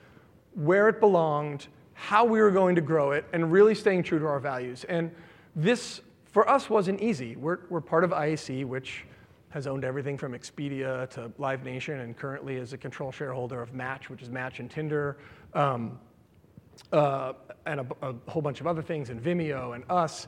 where 0.54 0.88
it 0.88 1.00
belonged, 1.00 1.68
how 1.94 2.24
we 2.24 2.40
were 2.40 2.50
going 2.50 2.74
to 2.74 2.80
grow 2.80 3.12
it, 3.12 3.24
and 3.32 3.50
really 3.50 3.74
staying 3.74 4.02
true 4.02 4.18
to 4.18 4.26
our 4.26 4.40
values. 4.40 4.84
And 4.84 5.10
this, 5.54 6.00
for 6.26 6.48
us, 6.48 6.68
wasn't 6.68 7.00
easy. 7.00 7.36
We're, 7.36 7.60
we're 7.70 7.80
part 7.80 8.04
of 8.04 8.10
IAC, 8.10 8.64
which 8.64 9.04
has 9.50 9.66
owned 9.66 9.84
everything 9.84 10.18
from 10.18 10.32
Expedia 10.32 11.08
to 11.10 11.30
Live 11.38 11.64
Nation, 11.64 12.00
and 12.00 12.16
currently 12.16 12.56
is 12.56 12.72
a 12.72 12.78
control 12.78 13.12
shareholder 13.12 13.62
of 13.62 13.72
Match, 13.72 14.10
which 14.10 14.22
is 14.22 14.28
Match 14.28 14.58
and 14.58 14.70
Tinder, 14.70 15.18
um, 15.54 15.98
uh, 16.92 17.34
and 17.66 17.80
a, 17.80 17.86
a, 18.02 18.14
whole 18.28 18.42
bunch 18.42 18.60
of 18.60 18.66
other 18.66 18.82
things, 18.82 19.10
and 19.10 19.22
Vimeo 19.22 19.76
and 19.76 19.84
us 19.88 20.26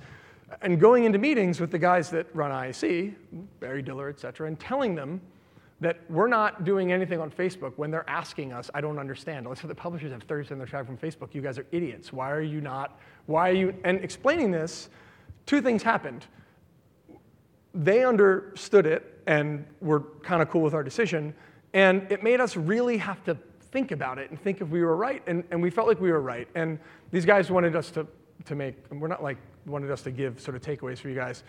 and 0.63 0.81
going 0.81 1.05
into 1.05 1.19
meetings 1.19 1.61
with 1.61 1.71
the 1.71 1.79
guys 1.79 2.11
that 2.11 2.27
run 2.35 2.51
IAC, 2.51 3.15
Barry 3.61 3.83
Diller, 3.83 4.09
et 4.09 4.21
cetera, 4.21 4.47
and 4.47 4.59
telling 4.59 4.95
them 4.95 5.21
that 5.81 6.01
we're 6.09 6.29
not 6.29 6.65
doing 6.65 6.91
anything 6.91 7.21
on 7.21 7.31
Facebook 7.31 7.73
when 7.77 7.91
they're 7.91 8.09
asking 8.09 8.53
us, 8.53 8.71
I 8.73 8.81
don't 8.81 8.99
understand. 8.99 9.47
Let's 9.47 9.61
say 9.61 9.69
the 9.69 9.75
publishers 9.75 10.11
have 10.13 10.27
30% 10.27 10.53
of 10.53 10.59
their 10.59 10.67
traffic 10.67 10.87
from 10.87 10.97
Facebook. 10.97 11.35
You 11.35 11.43
guys 11.43 11.59
are 11.59 11.67
idiots. 11.71 12.13
Why 12.13 12.31
are 12.31 12.41
you 12.41 12.61
not? 12.61 12.99
Why 13.27 13.51
are 13.51 13.55
you? 13.55 13.75
And 13.85 14.03
explaining 14.03 14.51
this, 14.51 14.89
two 15.45 15.61
things 15.61 15.83
happened. 15.83 16.25
They 17.75 18.05
understood 18.05 18.87
it 18.87 19.21
and 19.27 19.67
were 19.81 20.01
kind 20.23 20.41
of 20.41 20.49
cool 20.49 20.63
with 20.63 20.73
our 20.73 20.83
decision. 20.83 21.35
And 21.75 22.11
it 22.11 22.23
made 22.23 22.41
us 22.41 22.57
really 22.57 22.97
have 22.97 23.23
to 23.25 23.37
think 23.71 23.91
about 23.91 24.19
it 24.19 24.31
and 24.31 24.41
think 24.41 24.63
if 24.63 24.69
we 24.69 24.83
were 24.83 24.97
right. 24.97 25.23
And, 25.27 25.45
and 25.51 25.61
we 25.61 25.69
felt 25.69 25.89
like 25.89 26.01
we 26.01 26.11
were 26.11 26.23
right. 26.23 26.49
And 26.55 26.79
these 27.11 27.27
guys 27.27 27.51
wanted 27.51 27.77
us 27.77 27.91
to, 27.91 28.07
to 28.47 28.55
make, 28.55 28.77
we're 28.91 29.09
not 29.09 29.23
like 29.23 29.37
wanted 29.67 29.91
us 29.91 30.01
to 30.03 30.11
give 30.11 30.41
sort 30.41 30.57
of 30.57 30.63
takeaways 30.63 30.99
for 30.99 31.11
you 31.11 31.15
guys. 31.15 31.43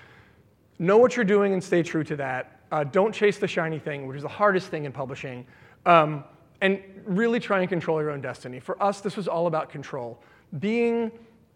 Know 0.80 0.98
what 0.98 1.16
you're 1.16 1.26
doing 1.26 1.54
and 1.54 1.64
stay 1.64 1.82
true 1.82 2.04
to 2.04 2.18
that. 2.18 2.57
Uh, 2.72 2.84
don't 2.84 3.14
chase 3.14 3.38
the 3.38 3.48
shiny 3.48 3.80
thing, 3.80 4.08
which 4.08 4.18
is 4.18 4.24
the 4.24 4.30
hardest 4.30 4.68
thing 4.68 4.86
in 4.86 4.92
publishing. 4.92 5.46
Um, 5.86 6.24
and 6.62 6.82
really 7.06 7.40
try 7.40 7.60
and 7.60 7.70
control 7.70 8.02
your 8.02 8.12
own 8.12 8.22
destiny. 8.22 8.60
For 8.60 8.82
us, 8.82 9.02
this 9.02 9.16
was 9.16 9.28
all 9.28 9.48
about 9.48 9.70
control. 9.70 10.22
Being, 10.60 11.12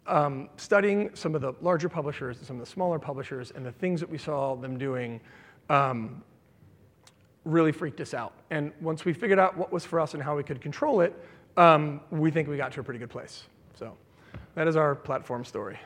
um, 0.06 0.48
studying 0.56 1.10
some 1.14 1.34
of 1.34 1.40
the 1.40 1.54
larger 1.60 1.88
publishers 1.88 2.38
and 2.38 2.46
some 2.46 2.56
of 2.56 2.60
the 2.60 2.70
smaller 2.70 2.98
publishers 2.98 3.52
and 3.54 3.66
the 3.66 3.72
things 3.72 4.00
that 4.00 4.08
we 4.08 4.18
saw 4.18 4.54
them 4.54 4.78
doing 4.78 5.20
um, 5.68 6.22
really 7.44 7.72
freaked 7.72 8.00
us 8.00 8.14
out. 8.14 8.32
And 8.50 8.72
once 8.80 9.04
we 9.04 9.12
figured 9.12 9.38
out 9.38 9.56
what 9.56 9.72
was 9.72 9.84
for 9.84 9.98
us 9.98 10.14
and 10.14 10.22
how 10.22 10.36
we 10.36 10.44
could 10.44 10.60
control 10.60 11.00
it, 11.00 11.12
um, 11.56 12.00
we 12.10 12.30
think 12.30 12.48
we 12.48 12.56
got 12.56 12.72
to 12.72 12.80
a 12.80 12.82
pretty 12.84 13.00
good 13.00 13.10
place. 13.10 13.44
So 13.78 13.96
that 14.54 14.68
is 14.68 14.76
our 14.76 14.94
platform 14.94 15.44
story. 15.44 15.78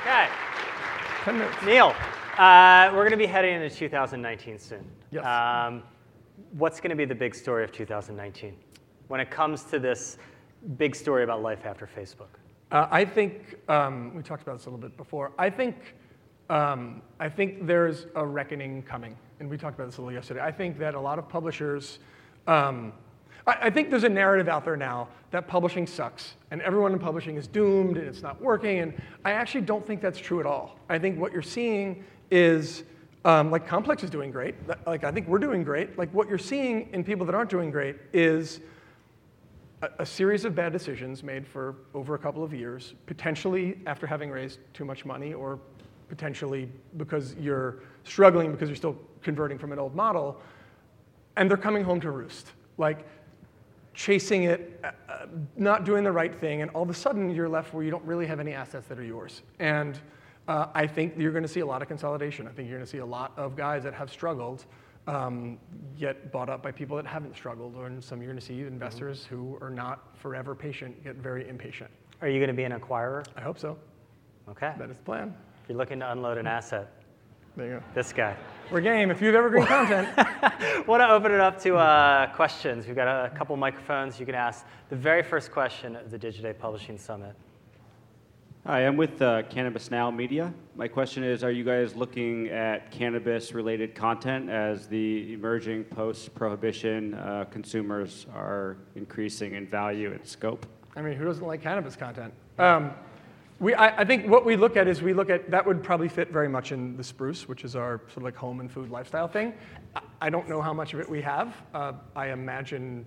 Okay. 0.00 0.28
10 1.24 1.38
minutes. 1.38 1.56
Neil, 1.66 1.94
uh, 2.38 2.88
we're 2.94 3.00
going 3.00 3.10
to 3.10 3.16
be 3.18 3.26
heading 3.26 3.60
into 3.60 3.68
2019 3.68 4.58
soon. 4.58 4.82
Yes. 5.10 5.22
Um, 5.22 5.82
what's 6.52 6.80
going 6.80 6.88
to 6.88 6.96
be 6.96 7.04
the 7.04 7.14
big 7.14 7.34
story 7.34 7.62
of 7.62 7.72
2019 7.72 8.56
when 9.08 9.20
it 9.20 9.30
comes 9.30 9.64
to 9.64 9.78
this 9.78 10.16
big 10.78 10.96
story 10.96 11.22
about 11.22 11.42
life 11.42 11.66
after 11.66 11.86
Facebook? 11.86 12.38
Uh, 12.72 12.86
I 12.90 13.04
think 13.04 13.56
um, 13.68 14.14
we 14.14 14.22
talked 14.22 14.42
about 14.42 14.56
this 14.56 14.64
a 14.64 14.70
little 14.70 14.80
bit 14.80 14.96
before. 14.96 15.32
I 15.38 15.50
think 15.50 15.94
um, 16.48 17.02
I 17.20 17.28
think 17.28 17.66
there's 17.66 18.06
a 18.16 18.24
reckoning 18.24 18.82
coming, 18.82 19.14
and 19.40 19.50
we 19.50 19.58
talked 19.58 19.74
about 19.78 19.88
this 19.88 19.98
a 19.98 20.00
little 20.00 20.14
yesterday. 20.14 20.40
I 20.40 20.50
think 20.50 20.78
that 20.78 20.94
a 20.94 21.00
lot 21.00 21.18
of 21.18 21.28
publishers 21.28 21.98
um, 22.46 22.94
I, 23.46 23.70
think 23.70 23.90
there's 23.90 24.04
a 24.04 24.08
narrative 24.08 24.48
out 24.48 24.64
there 24.64 24.76
now 24.76 25.08
that 25.30 25.48
publishing 25.48 25.86
sucks 25.86 26.34
and 26.50 26.60
everyone 26.62 26.92
in 26.92 26.98
publishing 26.98 27.36
is 27.36 27.46
doomed 27.46 27.96
and 27.96 28.06
it's 28.06 28.22
not 28.22 28.40
working. 28.40 28.80
And 28.80 29.00
I 29.24 29.32
actually 29.32 29.62
don't 29.62 29.86
think 29.86 30.00
that's 30.00 30.18
true 30.18 30.40
at 30.40 30.46
all. 30.46 30.76
I 30.88 30.98
think 30.98 31.18
what 31.18 31.32
you're 31.32 31.42
seeing 31.42 32.04
is 32.30 32.84
um, 33.24 33.50
like 33.50 33.66
Complex 33.66 34.02
is 34.02 34.10
doing 34.10 34.30
great. 34.30 34.54
Like 34.86 35.04
I 35.04 35.12
think 35.12 35.28
we're 35.28 35.38
doing 35.38 35.62
great. 35.62 35.98
Like 35.98 36.12
what 36.12 36.28
you're 36.28 36.38
seeing 36.38 36.88
in 36.92 37.04
people 37.04 37.26
that 37.26 37.34
aren't 37.34 37.50
doing 37.50 37.70
great 37.70 37.96
is 38.12 38.60
a, 39.82 39.88
a 40.00 40.06
series 40.06 40.44
of 40.44 40.54
bad 40.54 40.72
decisions 40.72 41.22
made 41.22 41.46
for 41.46 41.76
over 41.94 42.14
a 42.14 42.18
couple 42.18 42.42
of 42.42 42.54
years, 42.54 42.94
potentially 43.06 43.78
after 43.86 44.06
having 44.06 44.30
raised 44.30 44.58
too 44.74 44.84
much 44.84 45.04
money 45.04 45.34
or 45.34 45.58
potentially 46.08 46.68
because 46.96 47.34
you're 47.36 47.80
struggling 48.04 48.50
because 48.50 48.68
you're 48.68 48.76
still 48.76 48.96
converting 49.22 49.58
from 49.58 49.72
an 49.72 49.78
old 49.78 49.94
model, 49.94 50.40
and 51.36 51.48
they're 51.48 51.56
coming 51.56 51.84
home 51.84 52.00
to 52.00 52.10
roost. 52.10 52.52
Like 52.78 53.06
chasing 53.94 54.44
it, 54.44 54.80
uh, 54.84 54.90
uh, 55.08 55.26
not 55.56 55.84
doing 55.84 56.04
the 56.04 56.12
right 56.12 56.34
thing, 56.34 56.62
and 56.62 56.70
all 56.72 56.82
of 56.82 56.90
a 56.90 56.94
sudden 56.94 57.30
you're 57.30 57.48
left 57.48 57.74
where 57.74 57.84
you 57.84 57.90
don't 57.90 58.04
really 58.04 58.26
have 58.26 58.40
any 58.40 58.52
assets 58.52 58.86
that 58.88 58.98
are 58.98 59.04
yours. 59.04 59.42
And 59.58 59.98
uh, 60.48 60.66
I 60.74 60.86
think 60.86 61.14
you're 61.16 61.32
going 61.32 61.42
to 61.42 61.48
see 61.48 61.60
a 61.60 61.66
lot 61.66 61.82
of 61.82 61.88
consolidation. 61.88 62.46
I 62.46 62.50
think 62.50 62.68
you're 62.68 62.78
going 62.78 62.86
to 62.86 62.90
see 62.90 62.98
a 62.98 63.06
lot 63.06 63.32
of 63.36 63.56
guys 63.56 63.82
that 63.84 63.94
have 63.94 64.10
struggled 64.10 64.64
um, 65.06 65.58
get 65.98 66.30
bought 66.32 66.48
up 66.48 66.62
by 66.62 66.72
people 66.72 66.96
that 66.96 67.06
haven't 67.06 67.36
struggled, 67.36 67.74
or 67.76 67.90
some 68.00 68.20
you're 68.20 68.30
going 68.30 68.40
to 68.40 68.44
see 68.44 68.60
investors 68.60 69.24
mm-hmm. 69.24 69.36
who 69.36 69.58
are 69.60 69.70
not 69.70 70.16
forever 70.16 70.54
patient 70.54 71.02
get 71.04 71.16
very 71.16 71.48
impatient. 71.48 71.90
Are 72.22 72.28
you 72.28 72.38
going 72.38 72.48
to 72.48 72.54
be 72.54 72.64
an 72.64 72.72
acquirer? 72.72 73.24
I 73.36 73.40
hope 73.40 73.58
so. 73.58 73.78
Okay. 74.48 74.72
That 74.78 74.90
is 74.90 74.96
the 74.96 75.02
plan. 75.02 75.34
If 75.62 75.68
you're 75.68 75.78
looking 75.78 76.00
to 76.00 76.12
unload 76.12 76.38
an 76.38 76.46
asset, 76.46 77.02
there 77.56 77.66
you 77.66 77.72
go. 77.74 77.82
This 77.94 78.12
guy. 78.12 78.36
We're 78.70 78.80
game. 78.80 79.10
If 79.10 79.20
you 79.20 79.26
have 79.26 79.34
evergreen 79.34 79.66
content. 79.66 80.16
Want 80.86 81.00
to 81.00 81.10
open 81.10 81.32
it 81.32 81.40
up 81.40 81.60
to 81.62 81.74
uh, 81.74 82.32
questions. 82.34 82.86
We've 82.86 82.94
got 82.94 83.08
a 83.08 83.30
couple 83.30 83.56
microphones 83.56 84.20
you 84.20 84.26
can 84.26 84.36
ask. 84.36 84.64
The 84.90 84.96
very 84.96 85.24
first 85.24 85.50
question 85.50 85.96
of 85.96 86.08
the 86.12 86.18
Digiday 86.18 86.56
Publishing 86.56 86.96
Summit. 86.96 87.34
Hi, 88.64 88.86
I'm 88.86 88.96
with 88.96 89.20
uh, 89.22 89.42
Cannabis 89.50 89.90
Now 89.90 90.08
Media. 90.12 90.54
My 90.76 90.86
question 90.86 91.24
is 91.24 91.42
Are 91.42 91.50
you 91.50 91.64
guys 91.64 91.96
looking 91.96 92.46
at 92.50 92.92
cannabis 92.92 93.54
related 93.54 93.96
content 93.96 94.48
as 94.48 94.86
the 94.86 95.32
emerging 95.32 95.82
post 95.82 96.32
prohibition 96.36 97.14
uh, 97.14 97.46
consumers 97.50 98.26
are 98.32 98.76
increasing 98.94 99.54
in 99.54 99.66
value 99.66 100.12
and 100.12 100.24
scope? 100.24 100.64
I 100.94 101.02
mean, 101.02 101.16
who 101.16 101.24
doesn't 101.24 101.44
like 101.44 101.60
cannabis 101.60 101.96
content? 101.96 102.32
Um, 102.56 102.92
we, 103.60 103.74
I, 103.74 104.00
I, 104.00 104.04
think 104.06 104.26
what 104.26 104.46
we 104.46 104.56
look 104.56 104.78
at 104.78 104.88
is 104.88 105.02
we 105.02 105.12
look 105.12 105.28
at 105.28 105.50
that 105.50 105.66
would 105.66 105.82
probably 105.82 106.08
fit 106.08 106.30
very 106.32 106.48
much 106.48 106.72
in 106.72 106.96
the 106.96 107.04
spruce, 107.04 107.46
which 107.46 107.62
is 107.62 107.76
our 107.76 108.00
sort 108.06 108.16
of 108.18 108.22
like 108.22 108.34
home 108.34 108.60
and 108.60 108.72
food 108.72 108.90
lifestyle 108.90 109.28
thing. 109.28 109.52
I, 109.94 110.00
I 110.22 110.30
don't 110.30 110.48
know 110.48 110.62
how 110.62 110.72
much 110.72 110.94
of 110.94 111.00
it 111.00 111.08
we 111.08 111.20
have. 111.20 111.54
Uh, 111.74 111.92
I 112.16 112.30
imagine 112.30 113.04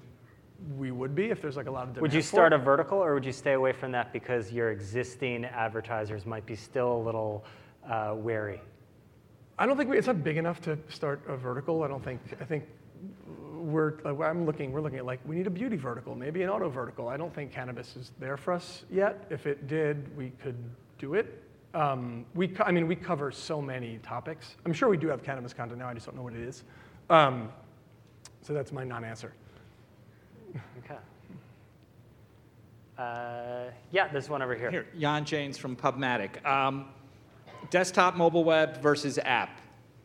we 0.77 0.91
would 0.91 1.15
be 1.15 1.25
if 1.25 1.41
there's 1.41 1.57
like 1.57 1.65
a 1.65 1.71
lot 1.71 1.87
of 1.87 1.89
demand. 1.89 2.03
Would 2.03 2.13
you 2.13 2.21
start 2.21 2.53
a 2.53 2.59
vertical 2.59 2.99
or 2.99 3.15
would 3.15 3.25
you 3.25 3.31
stay 3.31 3.53
away 3.53 3.73
from 3.73 3.91
that 3.93 4.13
because 4.13 4.51
your 4.51 4.71
existing 4.71 5.43
advertisers 5.45 6.25
might 6.25 6.45
be 6.45 6.55
still 6.55 6.97
a 6.97 7.01
little 7.03 7.43
uh, 7.89 8.13
wary? 8.15 8.61
I 9.57 9.65
don't 9.65 9.75
think 9.75 9.89
we, 9.89 9.97
it's 9.97 10.07
not 10.07 10.23
big 10.23 10.37
enough 10.37 10.61
to 10.61 10.77
start 10.87 11.21
a 11.27 11.35
vertical. 11.35 11.83
I 11.83 11.87
don't 11.87 12.03
think. 12.03 12.21
I 12.39 12.45
think 12.45 12.63
we're. 13.63 13.93
I'm 14.05 14.45
looking. 14.45 14.71
We're 14.71 14.81
looking 14.81 14.99
at 14.99 15.05
like 15.05 15.19
we 15.25 15.35
need 15.35 15.47
a 15.47 15.51
beauty 15.51 15.77
vertical, 15.77 16.15
maybe 16.15 16.43
an 16.43 16.49
auto 16.49 16.69
vertical. 16.69 17.07
I 17.07 17.17
don't 17.17 17.33
think 17.33 17.51
cannabis 17.51 17.95
is 17.95 18.11
there 18.19 18.37
for 18.37 18.53
us 18.53 18.83
yet. 18.91 19.25
If 19.29 19.47
it 19.47 19.67
did, 19.67 20.15
we 20.17 20.31
could 20.41 20.57
do 20.99 21.13
it. 21.13 21.41
Um, 21.73 22.25
we. 22.35 22.53
I 22.63 22.71
mean, 22.71 22.87
we 22.87 22.95
cover 22.95 23.31
so 23.31 23.61
many 23.61 23.99
topics. 24.03 24.55
I'm 24.65 24.73
sure 24.73 24.89
we 24.89 24.97
do 24.97 25.07
have 25.07 25.23
cannabis 25.23 25.53
content 25.53 25.79
now. 25.79 25.87
I 25.87 25.93
just 25.93 26.05
don't 26.05 26.15
know 26.15 26.23
what 26.23 26.33
it 26.33 26.41
is. 26.41 26.63
Um, 27.09 27.49
so 28.41 28.53
that's 28.53 28.71
my 28.71 28.83
non-answer. 28.83 29.33
Okay. 30.83 30.97
Uh, 32.97 33.71
yeah, 33.91 34.07
there's 34.09 34.29
one 34.29 34.41
over 34.41 34.55
here. 34.55 34.69
Here, 34.69 34.85
Jan 34.99 35.25
James 35.25 35.57
from 35.57 35.75
Pubmatic. 35.75 36.45
Um, 36.45 36.89
desktop, 37.69 38.15
mobile 38.15 38.43
web 38.43 38.81
versus 38.81 39.17
app. 39.17 39.59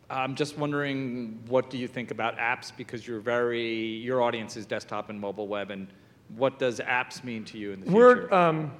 I'm 0.09 0.35
just 0.35 0.57
wondering, 0.57 1.39
what 1.47 1.69
do 1.69 1.77
you 1.77 1.87
think 1.87 2.11
about 2.11 2.37
apps? 2.37 2.71
Because 2.75 3.07
you're 3.07 3.19
very, 3.19 3.97
your 3.97 4.21
audience 4.21 4.57
is 4.57 4.65
desktop 4.65 5.09
and 5.09 5.19
mobile 5.19 5.47
web, 5.47 5.71
and 5.71 5.87
what 6.35 6.59
does 6.59 6.79
apps 6.79 7.23
mean 7.23 7.45
to 7.45 7.57
you 7.57 7.71
in 7.71 7.81
the 7.81 7.85
future? 7.85 7.97
We're, 7.97 8.33
um, 8.33 8.71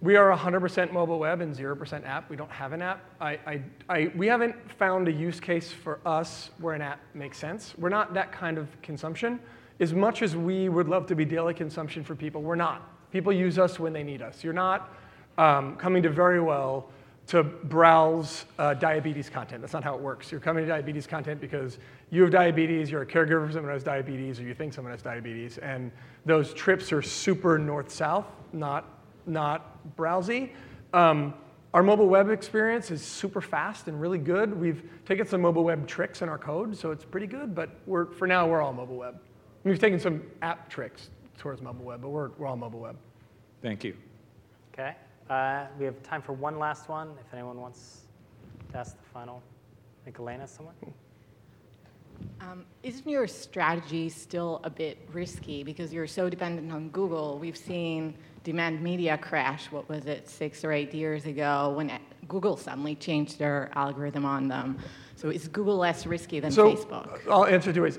we 0.00 0.16
are 0.16 0.36
100% 0.36 0.92
mobile 0.92 1.18
web 1.18 1.40
and 1.40 1.54
0% 1.54 2.06
app. 2.06 2.28
We 2.28 2.36
don't 2.36 2.50
have 2.50 2.72
an 2.72 2.82
app. 2.82 3.04
I, 3.20 3.30
I, 3.46 3.62
I, 3.88 4.12
we 4.16 4.26
haven't 4.26 4.54
found 4.72 5.08
a 5.08 5.12
use 5.12 5.40
case 5.40 5.72
for 5.72 6.00
us 6.04 6.50
where 6.58 6.74
an 6.74 6.82
app 6.82 7.00
makes 7.14 7.38
sense. 7.38 7.74
We're 7.78 7.88
not 7.88 8.12
that 8.14 8.32
kind 8.32 8.58
of 8.58 8.68
consumption 8.82 9.40
as 9.80 9.92
much 9.92 10.22
as 10.22 10.36
we 10.36 10.68
would 10.68 10.88
love 10.88 11.06
to 11.06 11.14
be 11.14 11.24
daily 11.24 11.54
consumption 11.54 12.04
for 12.04 12.14
people, 12.14 12.42
we're 12.42 12.54
not. 12.54 12.90
People 13.10 13.32
use 13.32 13.58
us 13.58 13.78
when 13.78 13.92
they 13.92 14.02
need 14.02 14.22
us. 14.22 14.44
You're 14.44 14.52
not 14.52 14.94
um, 15.38 15.76
coming 15.76 16.02
to 16.02 16.10
Verywell 16.10 16.84
to 17.26 17.42
browse 17.42 18.44
uh, 18.58 18.74
diabetes 18.74 19.30
content. 19.30 19.62
That's 19.62 19.72
not 19.72 19.82
how 19.82 19.94
it 19.94 20.00
works. 20.00 20.30
You're 20.30 20.40
coming 20.40 20.64
to 20.64 20.68
diabetes 20.68 21.06
content 21.06 21.40
because 21.40 21.78
you 22.10 22.22
have 22.22 22.30
diabetes, 22.30 22.90
you're 22.90 23.02
a 23.02 23.06
caregiver 23.06 23.46
for 23.46 23.52
someone 23.52 23.70
who 23.70 23.74
has 23.74 23.82
diabetes, 23.82 24.38
or 24.38 24.42
you 24.42 24.54
think 24.54 24.74
someone 24.74 24.92
has 24.92 25.02
diabetes, 25.02 25.58
and 25.58 25.90
those 26.26 26.52
trips 26.52 26.92
are 26.92 27.02
super 27.02 27.58
north-south, 27.58 28.26
not, 28.52 28.84
not 29.26 29.78
browsy. 29.96 30.50
Um, 30.92 31.34
our 31.72 31.82
mobile 31.82 32.06
web 32.08 32.30
experience 32.30 32.90
is 32.90 33.02
super 33.02 33.40
fast 33.40 33.88
and 33.88 34.00
really 34.00 34.18
good. 34.18 34.54
We've 34.54 34.88
taken 35.06 35.26
some 35.26 35.40
mobile 35.40 35.64
web 35.64 35.88
tricks 35.88 36.22
in 36.22 36.28
our 36.28 36.38
code, 36.38 36.76
so 36.76 36.92
it's 36.92 37.04
pretty 37.04 37.26
good, 37.26 37.54
but 37.54 37.70
we're, 37.86 38.06
for 38.06 38.28
now, 38.28 38.46
we're 38.46 38.62
all 38.62 38.72
mobile 38.72 38.96
web. 38.96 39.18
We've 39.64 39.78
taken 39.78 39.98
some 39.98 40.22
app 40.42 40.68
tricks 40.68 41.08
towards 41.38 41.62
mobile 41.62 41.84
web, 41.84 42.02
but 42.02 42.10
we're, 42.10 42.28
we're 42.38 42.46
all 42.46 42.56
mobile 42.56 42.80
web. 42.80 42.96
Thank 43.62 43.82
you. 43.82 43.96
Okay. 44.72 44.94
Uh, 45.30 45.66
we 45.78 45.84
have 45.84 46.02
time 46.02 46.22
for 46.22 46.32
one 46.32 46.58
last 46.58 46.88
one. 46.88 47.12
If 47.20 47.32
anyone 47.32 47.60
wants 47.60 48.02
to 48.72 48.78
ask 48.78 48.96
the 48.96 49.08
final. 49.12 49.42
I 50.02 50.04
think 50.04 50.18
Elena, 50.18 50.46
someone? 50.46 50.74
Um, 52.40 52.64
isn't 52.82 53.08
your 53.08 53.26
strategy 53.26 54.08
still 54.08 54.60
a 54.64 54.70
bit 54.70 54.98
risky 55.12 55.62
because 55.62 55.92
you're 55.92 56.06
so 56.06 56.28
dependent 56.28 56.70
on 56.70 56.90
Google? 56.90 57.38
We've 57.38 57.56
seen 57.56 58.14
demand 58.44 58.82
media 58.82 59.16
crash, 59.16 59.70
what 59.70 59.88
was 59.88 60.04
it, 60.06 60.28
six 60.28 60.64
or 60.64 60.72
eight 60.72 60.92
years 60.92 61.24
ago 61.24 61.72
when 61.74 61.98
Google 62.28 62.56
suddenly 62.56 62.94
changed 62.94 63.38
their 63.38 63.70
algorithm 63.74 64.26
on 64.26 64.48
them. 64.48 64.78
So 65.16 65.30
is 65.30 65.48
Google 65.48 65.76
less 65.76 66.06
risky 66.06 66.40
than 66.40 66.50
so, 66.50 66.74
Facebook? 66.74 67.20
I'll 67.30 67.46
answer 67.46 67.72
two 67.72 67.82
ways 67.82 67.98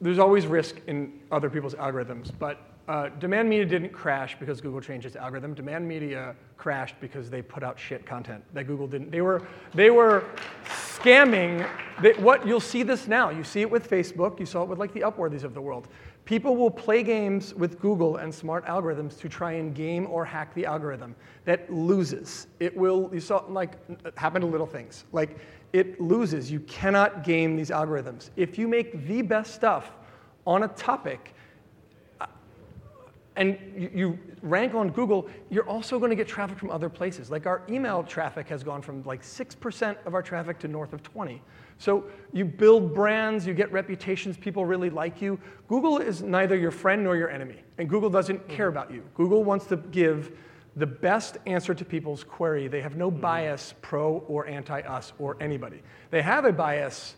there's 0.00 0.18
always 0.18 0.46
risk 0.46 0.76
in 0.86 1.20
other 1.30 1.48
people's 1.48 1.74
algorithms, 1.74 2.30
but 2.38 2.73
uh, 2.88 3.08
demand 3.18 3.48
media 3.48 3.64
didn't 3.64 3.92
crash 3.92 4.36
because 4.38 4.60
Google 4.60 4.80
changed 4.80 5.06
its 5.06 5.16
algorithm. 5.16 5.54
Demand 5.54 5.86
media 5.86 6.34
crashed 6.56 6.96
because 7.00 7.30
they 7.30 7.40
put 7.40 7.62
out 7.62 7.78
shit 7.78 8.04
content 8.04 8.44
that 8.52 8.64
Google 8.64 8.86
didn't. 8.86 9.10
They 9.10 9.22
were, 9.22 9.46
they 9.74 9.90
were 9.90 10.24
scamming. 10.66 11.68
They, 12.02 12.12
what 12.14 12.46
you'll 12.46 12.60
see 12.60 12.82
this 12.82 13.08
now. 13.08 13.30
You 13.30 13.42
see 13.44 13.62
it 13.62 13.70
with 13.70 13.88
Facebook. 13.88 14.38
You 14.38 14.46
saw 14.46 14.62
it 14.62 14.68
with 14.68 14.78
like 14.78 14.92
the 14.92 15.00
Upworthies 15.00 15.44
of 15.44 15.54
the 15.54 15.60
world. 15.60 15.88
People 16.24 16.56
will 16.56 16.70
play 16.70 17.02
games 17.02 17.54
with 17.54 17.78
Google 17.80 18.16
and 18.16 18.34
smart 18.34 18.64
algorithms 18.66 19.18
to 19.20 19.28
try 19.28 19.52
and 19.52 19.74
game 19.74 20.06
or 20.06 20.24
hack 20.24 20.54
the 20.54 20.64
algorithm. 20.64 21.14
That 21.44 21.70
loses. 21.72 22.46
It 22.60 22.74
will. 22.74 23.10
You 23.12 23.20
saw 23.20 23.44
like 23.48 23.72
happen 24.18 24.40
to 24.40 24.46
little 24.46 24.66
things 24.66 25.04
like 25.12 25.36
it 25.74 26.00
loses. 26.00 26.50
You 26.50 26.60
cannot 26.60 27.24
game 27.24 27.56
these 27.56 27.70
algorithms. 27.70 28.30
If 28.36 28.58
you 28.58 28.68
make 28.68 29.06
the 29.06 29.20
best 29.20 29.54
stuff 29.54 29.90
on 30.46 30.62
a 30.62 30.68
topic 30.68 31.33
and 33.36 33.58
you, 33.76 33.90
you 33.94 34.18
rank 34.42 34.74
on 34.74 34.90
Google, 34.90 35.28
you're 35.50 35.68
also 35.68 35.98
going 35.98 36.10
to 36.10 36.16
get 36.16 36.28
traffic 36.28 36.58
from 36.58 36.70
other 36.70 36.88
places. 36.88 37.30
Like 37.30 37.46
our 37.46 37.62
email 37.68 38.02
traffic 38.04 38.48
has 38.48 38.62
gone 38.62 38.80
from 38.80 39.02
like 39.04 39.22
6% 39.22 39.96
of 40.06 40.14
our 40.14 40.22
traffic 40.22 40.58
to 40.60 40.68
north 40.68 40.92
of 40.92 41.02
20. 41.02 41.42
So 41.78 42.04
you 42.32 42.44
build 42.44 42.94
brands, 42.94 43.46
you 43.46 43.54
get 43.54 43.72
reputations, 43.72 44.36
people 44.36 44.64
really 44.64 44.90
like 44.90 45.20
you. 45.20 45.40
Google 45.66 45.98
is 45.98 46.22
neither 46.22 46.56
your 46.56 46.70
friend 46.70 47.02
nor 47.02 47.16
your 47.16 47.30
enemy, 47.30 47.62
and 47.78 47.88
Google 47.88 48.10
doesn't 48.10 48.46
care 48.48 48.68
about 48.68 48.92
you. 48.92 49.02
Google 49.14 49.42
wants 49.42 49.66
to 49.66 49.76
give 49.76 50.36
the 50.76 50.86
best 50.86 51.36
answer 51.46 51.74
to 51.74 51.84
people's 51.84 52.24
query. 52.24 52.68
They 52.68 52.80
have 52.80 52.96
no 52.96 53.10
mm-hmm. 53.10 53.20
bias 53.20 53.74
pro 53.82 54.18
or 54.28 54.46
anti 54.46 54.80
us 54.80 55.12
or 55.18 55.36
anybody. 55.40 55.82
They 56.10 56.22
have 56.22 56.44
a 56.44 56.52
bias 56.52 57.16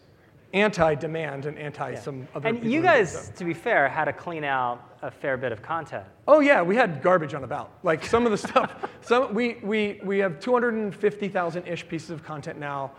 anti 0.57 0.95
demand 0.95 1.45
and 1.45 1.59
anti 1.59 1.91
yeah. 1.91 2.01
some 2.01 2.27
other 2.35 2.49
And 2.49 2.65
you 2.65 2.81
guys, 2.81 3.31
to 3.37 3.45
be 3.45 3.53
fair, 3.53 3.89
had 3.89 4.07
to 4.07 4.13
clean 4.13 4.43
out 4.43 4.97
a 5.03 5.11
fair 5.11 5.37
bit 5.37 5.53
of 5.53 5.63
content. 5.63 6.05
Oh, 6.27 6.41
yeah, 6.41 6.63
we 6.63 6.75
had 6.75 7.03
garbage 7.03 7.35
on 7.35 7.45
about. 7.45 7.73
Like 7.83 8.05
some 8.05 8.25
of 8.25 8.33
the 8.33 8.39
stuff, 8.39 8.75
some, 9.03 9.35
we, 9.35 9.59
we, 9.63 10.01
we 10.03 10.19
have 10.19 10.41
250,000 10.41 11.67
ish 11.69 11.87
pieces 11.87 12.11
of 12.11 12.25
content 12.25 12.59
now. 12.59 12.93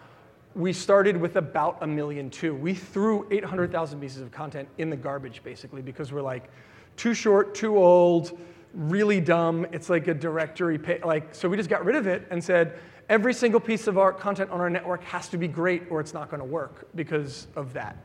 We 0.56 0.72
started 0.72 1.17
with 1.17 1.36
about 1.36 1.80
a 1.82 1.88
million 1.88 2.30
too. 2.30 2.56
We 2.56 2.74
threw 2.74 3.28
800,000 3.32 4.00
pieces 4.00 4.22
of 4.22 4.32
content 4.32 4.70
in 4.78 4.89
the 4.89 4.96
garbage 4.96 5.43
basically 5.43 5.82
because 5.82 6.13
we're 6.13 6.22
like, 6.22 6.50
too 6.96 7.13
short, 7.13 7.56
too 7.56 7.78
old 7.78 8.38
really 8.74 9.20
dumb. 9.20 9.65
It's 9.72 9.89
like 9.89 10.08
a 10.08 10.13
directory, 10.13 10.78
pay, 10.78 11.00
like, 11.04 11.34
so 11.34 11.50
we 11.50 11.58
just 11.58 11.70
got 11.70 11.84
rid 11.84 11.96
of 11.96 12.06
it 12.06 12.28
and 12.30 12.43
said, 12.43 12.78
every 13.10 13.34
single 13.34 13.60
piece 13.60 13.88
of 13.88 13.98
our 13.98 14.12
content 14.12 14.52
on 14.52 14.60
our 14.60 14.70
network 14.70 15.04
has 15.04 15.28
to 15.30 15.38
be 15.38 15.48
great 15.48 15.84
or 15.89 16.00
it's 16.00 16.13
not 16.13 16.30
going 16.30 16.39
to 16.39 16.46
work 16.46 16.88
because 16.96 17.48
of 17.56 17.74
that. 17.74 17.98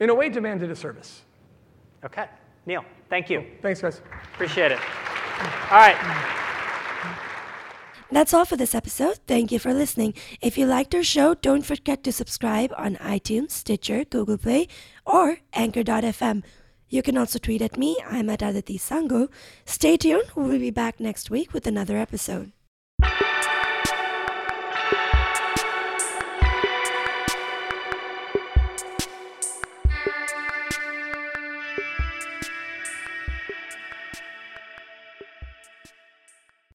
In 0.00 0.10
a 0.10 0.14
way, 0.14 0.28
demanded 0.28 0.70
a 0.70 0.76
service. 0.76 1.22
Okay. 2.04 2.26
Neil, 2.66 2.84
thank 3.08 3.30
you. 3.30 3.44
Thanks, 3.62 3.80
guys. 3.80 4.00
Appreciate 4.34 4.72
it. 4.72 4.78
All 5.70 5.78
right. 5.78 6.32
That's 8.10 8.32
all 8.32 8.44
for 8.44 8.56
this 8.56 8.74
episode. 8.74 9.18
Thank 9.26 9.50
you 9.50 9.58
for 9.58 9.74
listening. 9.74 10.14
If 10.40 10.56
you 10.56 10.66
liked 10.66 10.94
our 10.94 11.02
show, 11.02 11.34
don't 11.34 11.62
forget 11.66 12.04
to 12.04 12.12
subscribe 12.12 12.72
on 12.76 12.96
iTunes, 12.96 13.50
Stitcher, 13.50 14.04
Google 14.04 14.38
Play, 14.38 14.68
or 15.04 15.38
Anchor.fm. 15.52 16.44
You 16.88 17.02
can 17.02 17.18
also 17.18 17.40
tweet 17.40 17.62
at 17.62 17.76
me. 17.76 17.96
I'm 18.08 18.30
at 18.30 18.42
Aditi 18.42 18.78
Sangal. 18.78 19.28
Stay 19.64 19.96
tuned. 19.96 20.30
We'll 20.36 20.58
be 20.58 20.70
back 20.70 21.00
next 21.00 21.30
week 21.30 21.52
with 21.52 21.66
another 21.66 21.96
episode. 21.96 22.52